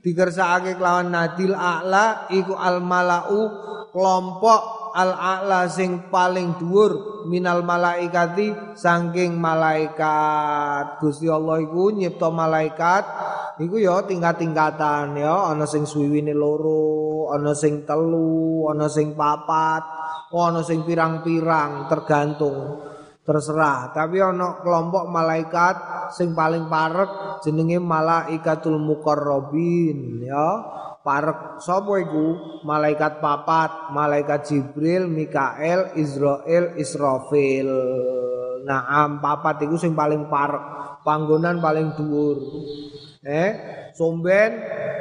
[0.00, 3.50] dikersakake kelawan nadil a'la iku al malau
[3.90, 11.02] kelompok al a'la sing paling dhuwur minal malaikati saking malaikat.
[11.02, 13.04] Gusti Allah iku nyipta malaikat
[13.60, 19.82] iku ya tingkat-tingkatan ya ana sing suwiwine loro ana sing telu ana sing papat
[20.30, 22.78] ana sing pirang-pirang tergantung
[23.26, 23.90] terserah.
[23.90, 25.74] Tapi ana kelompok malaikat
[26.14, 30.48] sing paling parek jenenge malaikatul muqarrabin ya.
[31.02, 31.62] Parek.
[31.62, 32.58] Sapa iku?
[32.66, 37.70] Malaikat papat malaikat Jibril Mikael Israel Israfil.
[38.66, 40.62] Naam papat iku sing paling parek.
[41.06, 42.38] Panggonan paling dhuwur.
[43.26, 43.50] Eh,
[43.94, 44.50] somben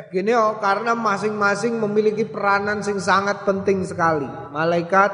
[0.09, 4.25] gini oh karena masing-masing memiliki peranan sing sangat penting sekali.
[4.53, 5.09] Malaikat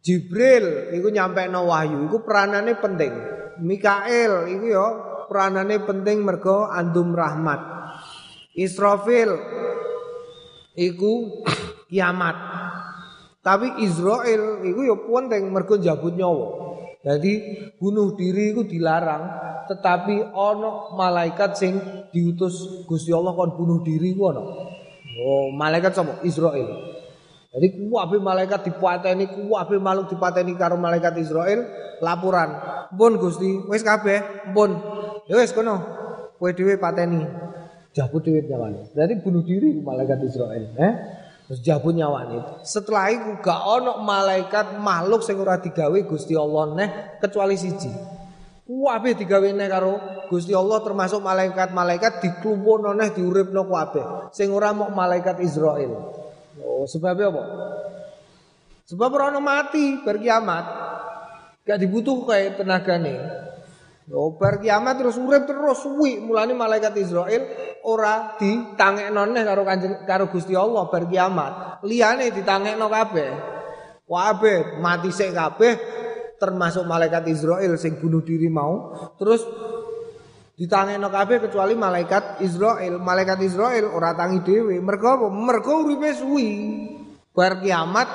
[0.00, 3.12] Jibril itu nyampe no wahyu, itu peranannya penting.
[3.60, 4.86] Mikael itu yo
[5.28, 7.60] peranannya penting mergo andum rahmat.
[8.56, 9.36] Israfil
[10.72, 11.44] iku
[11.92, 12.36] kiamat.
[13.44, 16.72] Tapi Israel iku yo penting mergo jabut nyawa.
[17.00, 17.32] Jadi
[17.80, 19.24] bunuh diri itu dilarang,
[19.68, 21.80] tetapi ono malaikat sing
[22.12, 24.42] diutus Gusti Allah kon bunuh diri ku ono.
[25.20, 26.20] Oh, malaikat sapa?
[26.24, 26.89] Israel.
[27.50, 31.66] Jadi kuwabe malaikat dipateni, kuwabe makhluk dipateni karo malaikat Israel,
[31.98, 32.54] laporan.
[32.94, 34.78] Pun Gusti, wis kabeh, pun.
[35.26, 35.82] Ya wis kono.
[36.38, 37.26] Kowe dhewe pateni.
[37.90, 38.94] Jabut dhewe nyawane.
[38.94, 40.92] Berarti bunuh diri malaikat Israel, eh?
[41.50, 42.62] Terus jabut nyawane.
[42.62, 46.88] Setelah itu gak ono malaikat makhluk sing ora digawe Gusti Allah neh
[47.18, 47.90] kecuali siji.
[48.70, 49.98] Kabeh digawe neh karo
[50.30, 54.30] Gusti Allah termasuk malaikat-malaikat diklumpuno neh diuripno kabeh.
[54.30, 55.90] Sing ora mok malaikat Israel.
[56.60, 57.42] Oh, sebabnya apa?
[58.90, 60.64] Sebab ora mati bar kiamat.
[61.62, 63.16] Gak dibutuh kayak tenagane.
[64.10, 64.58] Oh, bar
[64.98, 66.18] terus urip terus suwi.
[66.18, 67.42] Mulane malaikat Israel
[67.86, 71.82] ora ditangekno neh karo kanjeng karo Gusti Allah bar kiamat.
[71.86, 73.30] Liyane ditangekno kabeh.
[74.10, 75.72] Kabeh mati sik kabeh
[76.40, 79.44] termasuk malaikat Israel sing bunuh diri mau terus
[80.60, 83.00] ditangekno kabeh kecuali malaikat Israel.
[83.00, 84.76] Malaikat Israel ora tangi dhewe.
[84.84, 85.26] Mergo apa?
[85.32, 86.48] Mergo uripe suwi.
[87.32, 88.08] Bar kiamat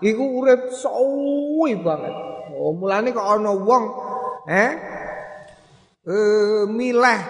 [0.00, 2.14] iku urip suwi banget.
[2.56, 3.84] Oh, mulane kok ana wong
[4.48, 4.72] eh
[6.08, 7.20] eh milih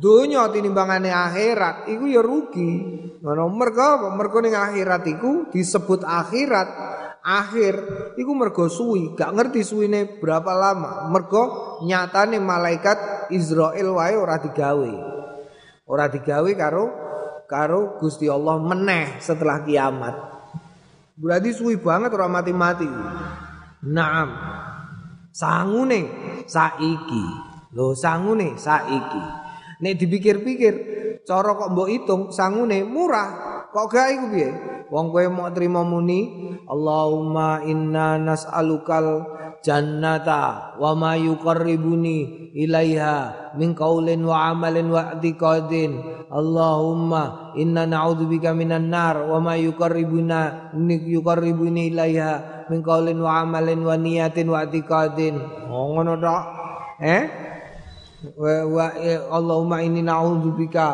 [0.00, 2.72] donya tinimbangane akhirat iku ya rugi.
[3.20, 4.06] Ngono mergo apa?
[4.16, 6.68] Mergo ning akhirat iku disebut akhirat.
[7.24, 7.74] Akhir
[8.20, 11.08] iku mergo suwi, gak ngerti suwine berapa lama.
[11.08, 14.92] Mergo nyatane malaikat Israel wae ora digawe.
[15.88, 16.84] Ora digawe karo
[17.48, 20.14] karo Gusti Allah meneh setelah kiamat.
[21.16, 22.88] Berarti suwi banget ora mati-mati.
[23.88, 24.28] Naam.
[25.32, 26.00] Sangune
[26.44, 27.24] saiki.
[27.72, 29.24] Lho sangune saiki.
[29.80, 30.74] Nek dipikir-pikir,
[31.24, 33.64] cara kok mbok hitung sangune murah.
[33.72, 34.73] Kok gak iku piye?
[34.94, 39.26] Wong kowe mau terima muni, Allahumma inna nas'alukal
[39.58, 45.98] jannata wa ma yuqarribuni ilaiha min qaulin wa amalin wa i'tiqadin.
[46.30, 52.32] Allahumma inna na'udzubika minan nar wa ma yuqarribuna yuqarribuni ilaiha
[52.70, 55.42] min qaulin wa amalin wa niyatin wa i'tiqadin.
[55.74, 56.42] Oh ngono tok.
[57.02, 57.22] Eh?
[58.32, 58.86] Wa, wa
[59.28, 60.88] Allahumma inni na'udzubika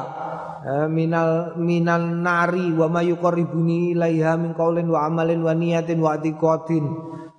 [0.91, 6.85] minal minal nari wa ma yuqarribuni ilaiha min qaulin wa amalin wa niyatin wa i'tiqadin.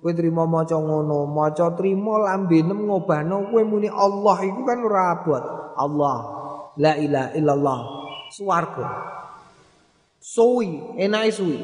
[0.02, 5.44] Kowe trimo maca ngono, maca trimo lambenem ngobahno kowe muni Allah iku kan ora abot.
[5.78, 6.18] Allah.
[6.80, 7.80] La ilaha illallah.
[8.34, 8.88] Swarga.
[10.18, 11.58] Suwi, enake suwi.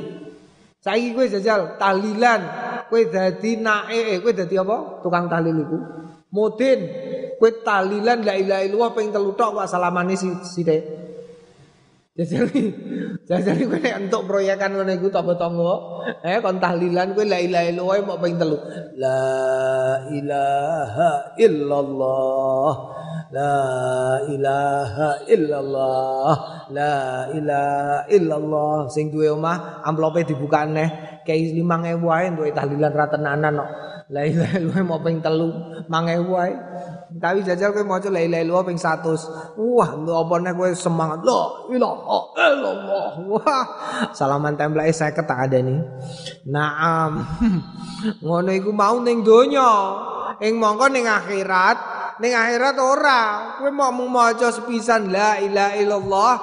[0.79, 2.41] Saiki kowe jajal tahlilan,
[2.87, 5.03] kowe dadi nae, kowe dadi apa?
[5.03, 5.79] Tukang tahlil iku.
[6.29, 6.81] Mudin,
[7.41, 10.85] kowe tahlilan la ilaha illallah ping telu tok kok salamane sithik.
[12.19, 12.69] Jajari,
[13.25, 15.75] jajari kowe nek entuk proyekan ngono iku tangga-tangga,
[16.27, 18.61] eh kon tahlilan kowe la ilaha illallah mau ping telu.
[19.01, 19.25] La
[20.13, 21.11] ilaha
[21.41, 22.73] illallah.
[23.29, 23.57] La
[24.29, 26.33] ilaha illallah.
[26.77, 26.97] La
[27.33, 28.93] ilaha illallah.
[28.93, 30.29] Sing duwe omah amplope
[30.69, 33.71] neh, kei 5000 wae duwe tahlilan ra tenanan kok.
[34.09, 35.53] La ilaha illallah mau ping telu,
[35.85, 36.53] 5000 wae.
[37.21, 39.61] Tapi jajal kowe maca la ilaha illallah ping 100.
[39.61, 41.21] Wah, apa nek kowe semangat.
[41.29, 42.17] La ilaha
[42.57, 43.09] illallah.
[43.29, 43.67] Wah,
[44.17, 45.81] salaman template 50 tak ada nih.
[46.49, 47.21] Naam.
[48.25, 49.69] Ngono iku mau ning donya.
[50.41, 53.21] Ing mongko ning akhirat ning akhirat ora.
[53.59, 56.35] Kowe mau maca sepisan la ilaha illallah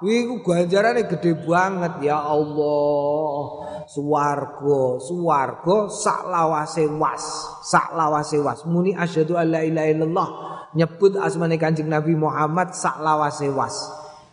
[0.00, 3.68] Iku ganjarane gede banget ya Allah.
[3.84, 7.24] Suwarga, suwarga sak lawase was,
[7.66, 8.64] sak lawase was.
[8.64, 10.28] Muni asyhadu alla ilaha illallah
[10.72, 13.76] nyebut asmane Kanjeng Nabi Muhammad sak lawase was.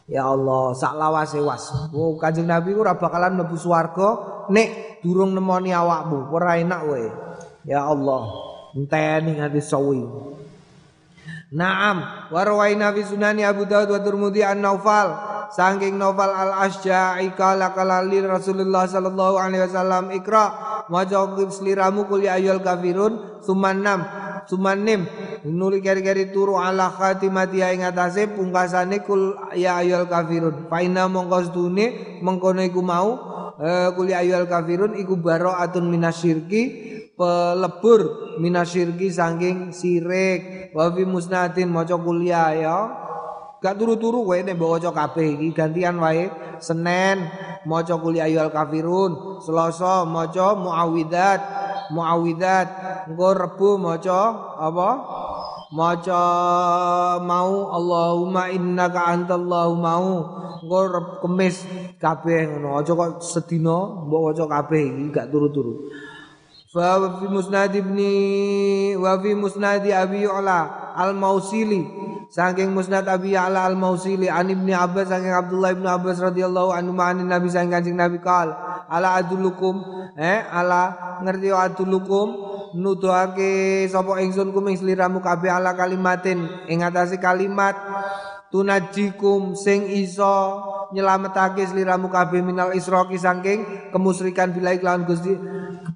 [0.08, 1.68] Ya Allah, sak lawase was.
[1.92, 4.10] Oh, Kanjeng Nabi ora bakalan mlebu swarga
[4.48, 6.32] nek durung nemoni awakmu.
[6.32, 7.04] Ora enak kowe.
[7.68, 8.24] Ya Allah,
[8.72, 10.00] enteni nganti sawi.
[11.48, 15.16] Naam, warwaina fi sunani Abu Dawud wa Tirmidzi an Naufal
[15.56, 20.44] saking novel Al Asja'i kala kala Rasulullah sallallahu alaihi wasallam ikra
[20.92, 24.04] maca sliramu kul ya ayyul kafirun sumanam
[24.44, 25.08] sumanim.
[25.48, 30.68] Nuli kari-kari turu ala khatimati ing atase pungkasane kul ya ayyul kafirun.
[30.68, 33.10] Fa inna mongko sedune mengkono iku mau
[33.62, 36.62] eh, kul ya ayyul kafirun iku baraatun minasyirki
[37.18, 42.78] pelebur minasyirki saking sirik wa fi musnadin maca kuliah ya
[43.58, 46.30] Gak turu-turu kowe nek mbok waca kabeh iki gantian wae.
[46.62, 47.26] Senin
[47.66, 51.42] maca kul ayyuhal kafirun, Selasa maca muawwidzat,
[51.90, 52.68] muawwidzat.
[53.10, 54.22] Engko Rebo maca
[54.62, 54.90] apa?
[55.68, 56.24] Maca
[57.20, 60.08] mau Allahumma innaka antallahu mau.
[60.64, 60.80] Engko
[61.20, 61.68] Kamis
[62.00, 62.80] kabeh ngono.
[62.80, 65.92] Aja kok sedina mbok waca kabeh iki gak turu-turu.
[66.72, 71.84] Fa fi musnad ibni wa fi musnad Abi Ula al-Mausili
[72.28, 77.24] saking Musnad Abi Ya'la Al-Mausili an Ibnu Abbas saking Abdullah Ibnu Abbas radhiyallahu anhu ma'an
[77.24, 78.52] Nabi saking Kanjeng Nabi kal
[78.88, 79.80] ala adulukum
[80.16, 82.28] eh ala ngerti adulukum
[82.76, 86.84] nuduhake sapa ingsun kuming sliramu kabeh ala kalimatin ing
[87.20, 87.76] kalimat
[88.52, 90.64] tunajikum sing iso
[90.96, 95.36] nyelametake sliramu kabeh minal isroki saking kemusyrikan bila iklan Gusti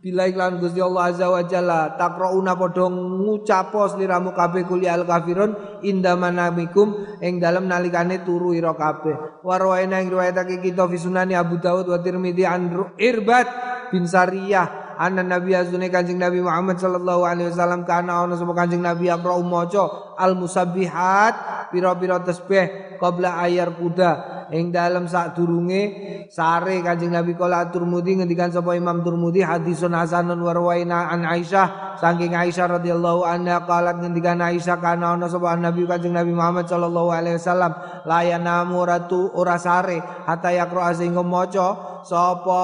[0.02, 1.94] bila iklan Gusti Allah azza wa jalla.
[1.94, 5.54] Takrauna padha ngucapo sliramu kabeh kuli al kafirun
[5.86, 9.46] indamanamikum ing dalem nalikane turu ira kabeh.
[9.46, 13.48] Warwaina ing riwayatake kita fi sunani Abu Dawud wa Tirmidzi an Irbat
[13.94, 18.86] bin Sariyah anna nabi azune kanjeng nabi Muhammad sallallahu alaihi wasallam kana ana sapa kanjeng
[18.86, 21.34] nabi aqra maca al musabbihat
[21.74, 24.76] pira-pira tasbih qabla ayar kuda ing
[25.08, 25.82] saat durunge
[26.28, 32.00] sare Kanjeng Nabi kala Turmudi ngendikan sapa Imam Turmudi hadisun hasanun warwaina an Aisyah.
[32.00, 37.10] Saking Aisyah radhiyallahu anha qalat ngendikan Aisyah kana ana sapa Nabi Kanjeng Nabi Muhammad sallallahu
[37.16, 37.72] alaihi wasallam
[38.04, 42.64] layanamu ratu ora sare hatta yakra sehingga maca sapa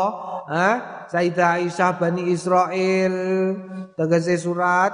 [0.51, 0.69] ha
[1.07, 3.15] Sayyidah Aisyah Bani Israel
[3.95, 4.91] tegese surat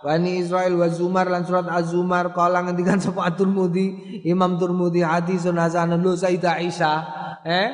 [0.00, 6.00] Bani Israel wa Zumar lan surat Az-Zumar kala ngendikan sapa At-Tirmidzi Imam Tirmidzi hadisun hasanun
[6.00, 7.00] lu Sayyidah Aisyah
[7.44, 7.68] eh?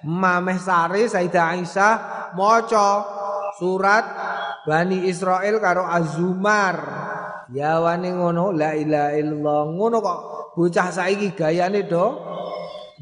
[0.00, 1.94] Mameh sare Sayyidah Aisyah
[2.32, 2.88] maca
[3.60, 4.04] surat
[4.66, 6.76] Bani Israel karo Az-Zumar.
[7.54, 9.62] Ya wani ngono la ilaha illallah.
[9.70, 10.18] Ngono kok
[10.58, 12.25] bocah saiki gayane do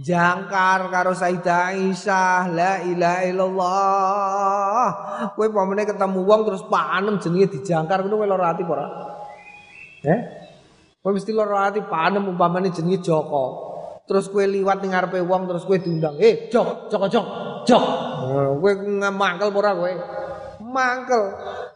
[0.00, 4.86] jangkar karo Sayyidah Aisyah la ilaha illallah.
[5.38, 8.86] Kowe pamane ketemu wong terus panem jenenge dijangkar ngono kowe lara ati ora
[10.02, 10.20] eh?
[10.98, 13.44] Kowe mesti lara ati panem umpamane jenenge Joko.
[14.04, 17.26] Terus kowe liwat ning ngarepe wong terus kowe diundang eh Jok Joko Jok
[17.68, 17.84] Jok.
[18.58, 18.70] Kowe
[19.14, 19.92] mangkel ora kowe.
[20.58, 21.22] Mangkel.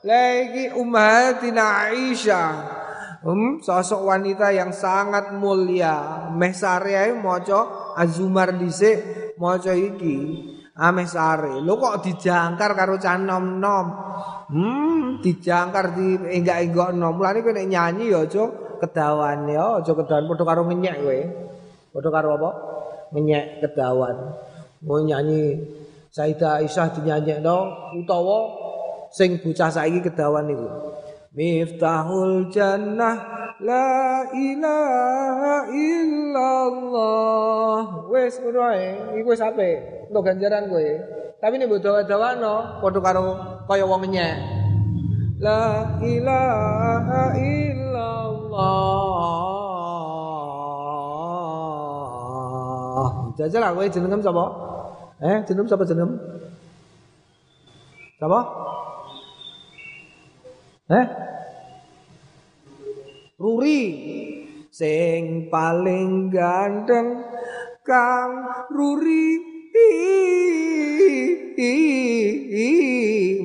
[0.03, 2.79] Lagi ummatina Aisyah
[3.19, 6.31] Hmm, sosok wanita yang sangat mulia.
[6.31, 10.47] Meh sare ae maca Azumar dhisik maca iki.
[10.79, 11.59] Ameh sare.
[11.59, 13.87] Lho kok dijangkar karo cah nom-nom.
[14.55, 17.19] Hmm, dijangkar di enggak-enggak nom.
[17.19, 18.47] Mulane kowe nyanyi ya aja
[18.79, 21.21] kedawan ya, aja kedawan padha karo ngenyek kowe.
[21.99, 22.51] Padha karo apa?
[23.11, 24.17] Ngenyek kedawan.
[24.87, 25.59] Mau nyanyi
[26.09, 27.57] Sayyidah Aisyah dinyanyekno
[28.01, 28.39] utawa
[29.13, 30.69] sing bocah saiki kedawan niku.
[31.37, 40.89] Miftahul jannah La ilaha illallah Wes ngono ae Iku wis apik Untuk ganjaran kowe
[41.37, 43.37] Tapi ini butuh dawa-dawano Padha karo
[43.69, 44.37] kaya wong nyek
[45.37, 48.89] La ilaha illallah
[53.39, 54.45] Jajal kowe jenengem sapa?
[55.19, 56.11] Eh, jeneng sapa jeneng?
[58.19, 58.41] Sapa?
[60.89, 61.07] Eh?
[63.37, 63.81] Ruri.
[64.73, 67.21] Sing paling ganteng
[67.85, 68.33] Kang
[68.73, 69.45] Ruri.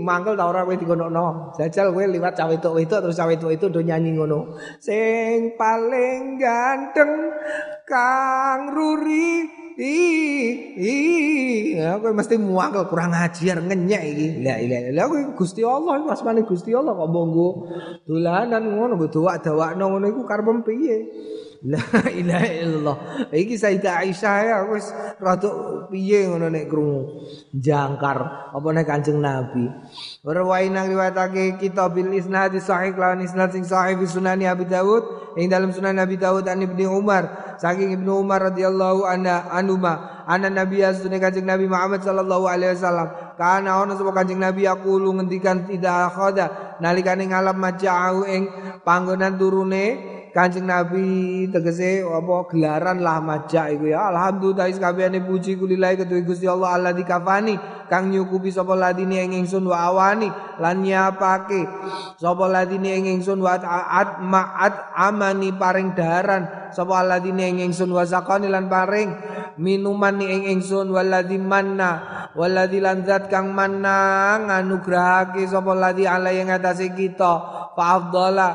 [0.03, 4.15] Mangkel ta ora kowe dikonokno jajal kowe liwat cawe wedok terus cawe itu do nyanyi
[4.15, 4.55] ngono.
[4.79, 7.11] Sing paling ganteng
[7.87, 9.95] Kang Ruri i
[10.77, 10.93] i
[11.77, 14.27] ya kowe mesti muangkel kurang ajar ngenyek iki.
[14.45, 17.49] La ilaha illallah kowe Gusti Allah iku asmane Gusti Allah kok mbonggo
[18.05, 20.97] dolanan ngono mbok dawak-dawakno ngono iku karepem piye
[21.63, 21.79] La
[22.19, 22.97] ilaha illallah.
[23.31, 27.23] Iki Sayyidah Aisyah ya wis rada piye ngono nek krungu.
[27.55, 29.71] Jangkar apa nek Kanjeng Nabi.
[30.27, 35.35] Warwai nang riwayatake kitab bil isnad sahih lawan isnad sing sahih fi Sunan Abi Dawud
[35.39, 40.51] ing dalam Sunan Abi Dawud an Ibnu Umar saking Ibnu Umar radhiyallahu anha anuma ana
[40.51, 43.07] Nabi asune Kanjeng Nabi Muhammad sallallahu alaihi wasallam
[43.39, 48.43] kana ono sapa Kanjeng Nabi yaqulu ngendikan tidak khoda nalikane ngalap maja'u ing
[48.83, 54.09] panggonan turune Kanjeng Nabi tegese apa gelaran lah majak iku ya.
[54.09, 57.53] Alhamdulillah kabehane puji kulilahi ketuwi Gusti Allah Allah dikafani.
[57.85, 60.25] Kang nyukupi sapa ladine ing ingsun wa awani
[60.57, 61.61] lan nyapake
[62.17, 68.01] sapa ladine ing ingsun wa at ma'at amani paring daharan sapa ladine ing ingsun wa
[68.01, 69.13] lan paring
[69.57, 76.93] minuman ing ingsun waladzi manna waladzi lanzat kang manna nganugrahake sapa ladzi ala ing atase
[76.93, 77.33] kita.
[77.73, 78.49] Fa afdala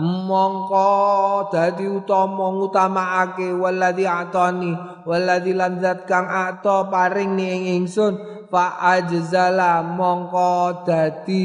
[0.00, 4.72] mongko dadi utama ngutamakake waladzi atani
[5.04, 8.46] waladzi lanzat kang ato paring ni ing ingsun.
[8.48, 11.44] Fa ajzala mongko dadi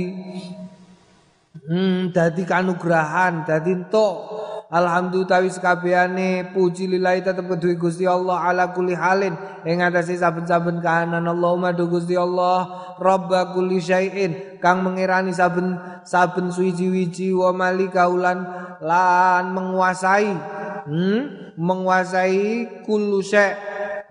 [1.68, 4.16] hmm dadi kanugrahan dadi entuk.
[4.68, 9.32] Alhamdulillah tawi sekabehane puji lillahi tetep kedue Gusti Allah ala kulli halin.
[9.64, 12.68] Ing atase saben-saben kahanan Allahumma du Gusti Allah
[13.00, 14.60] Rabb kulli syai'in.
[14.60, 18.44] Kang mengirani saben saben suwiji-wiji wa malikaulan
[18.84, 20.36] lan menguasai
[20.88, 21.56] hmm?
[21.58, 23.58] menguasai kullu syai'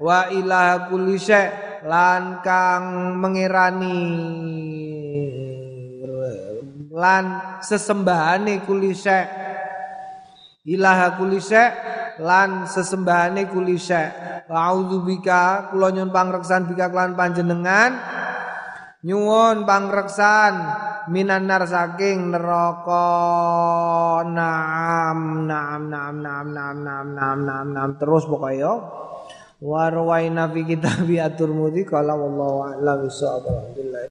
[0.03, 4.01] wa ilaha kulli syai' lan kang mengirani
[6.97, 9.47] lan sesembahane kulli syai'
[10.67, 11.65] ilaha kulise
[12.21, 14.25] lan sesembahane kulise.
[14.47, 17.99] Bika kula nyuwun pangreksan bika kelan panjenengan.
[19.07, 20.55] Nyuwun pangreksan
[21.11, 23.07] minanar saking neraka.
[24.27, 27.89] Nam nam nam nam nam nam nam nam nam.
[27.99, 28.73] Terus pokoknya
[29.63, 33.47] warwaina fi kitab atur mudi kala wallahu a'lam bissawab.
[33.51, 34.07] Alhamdulillah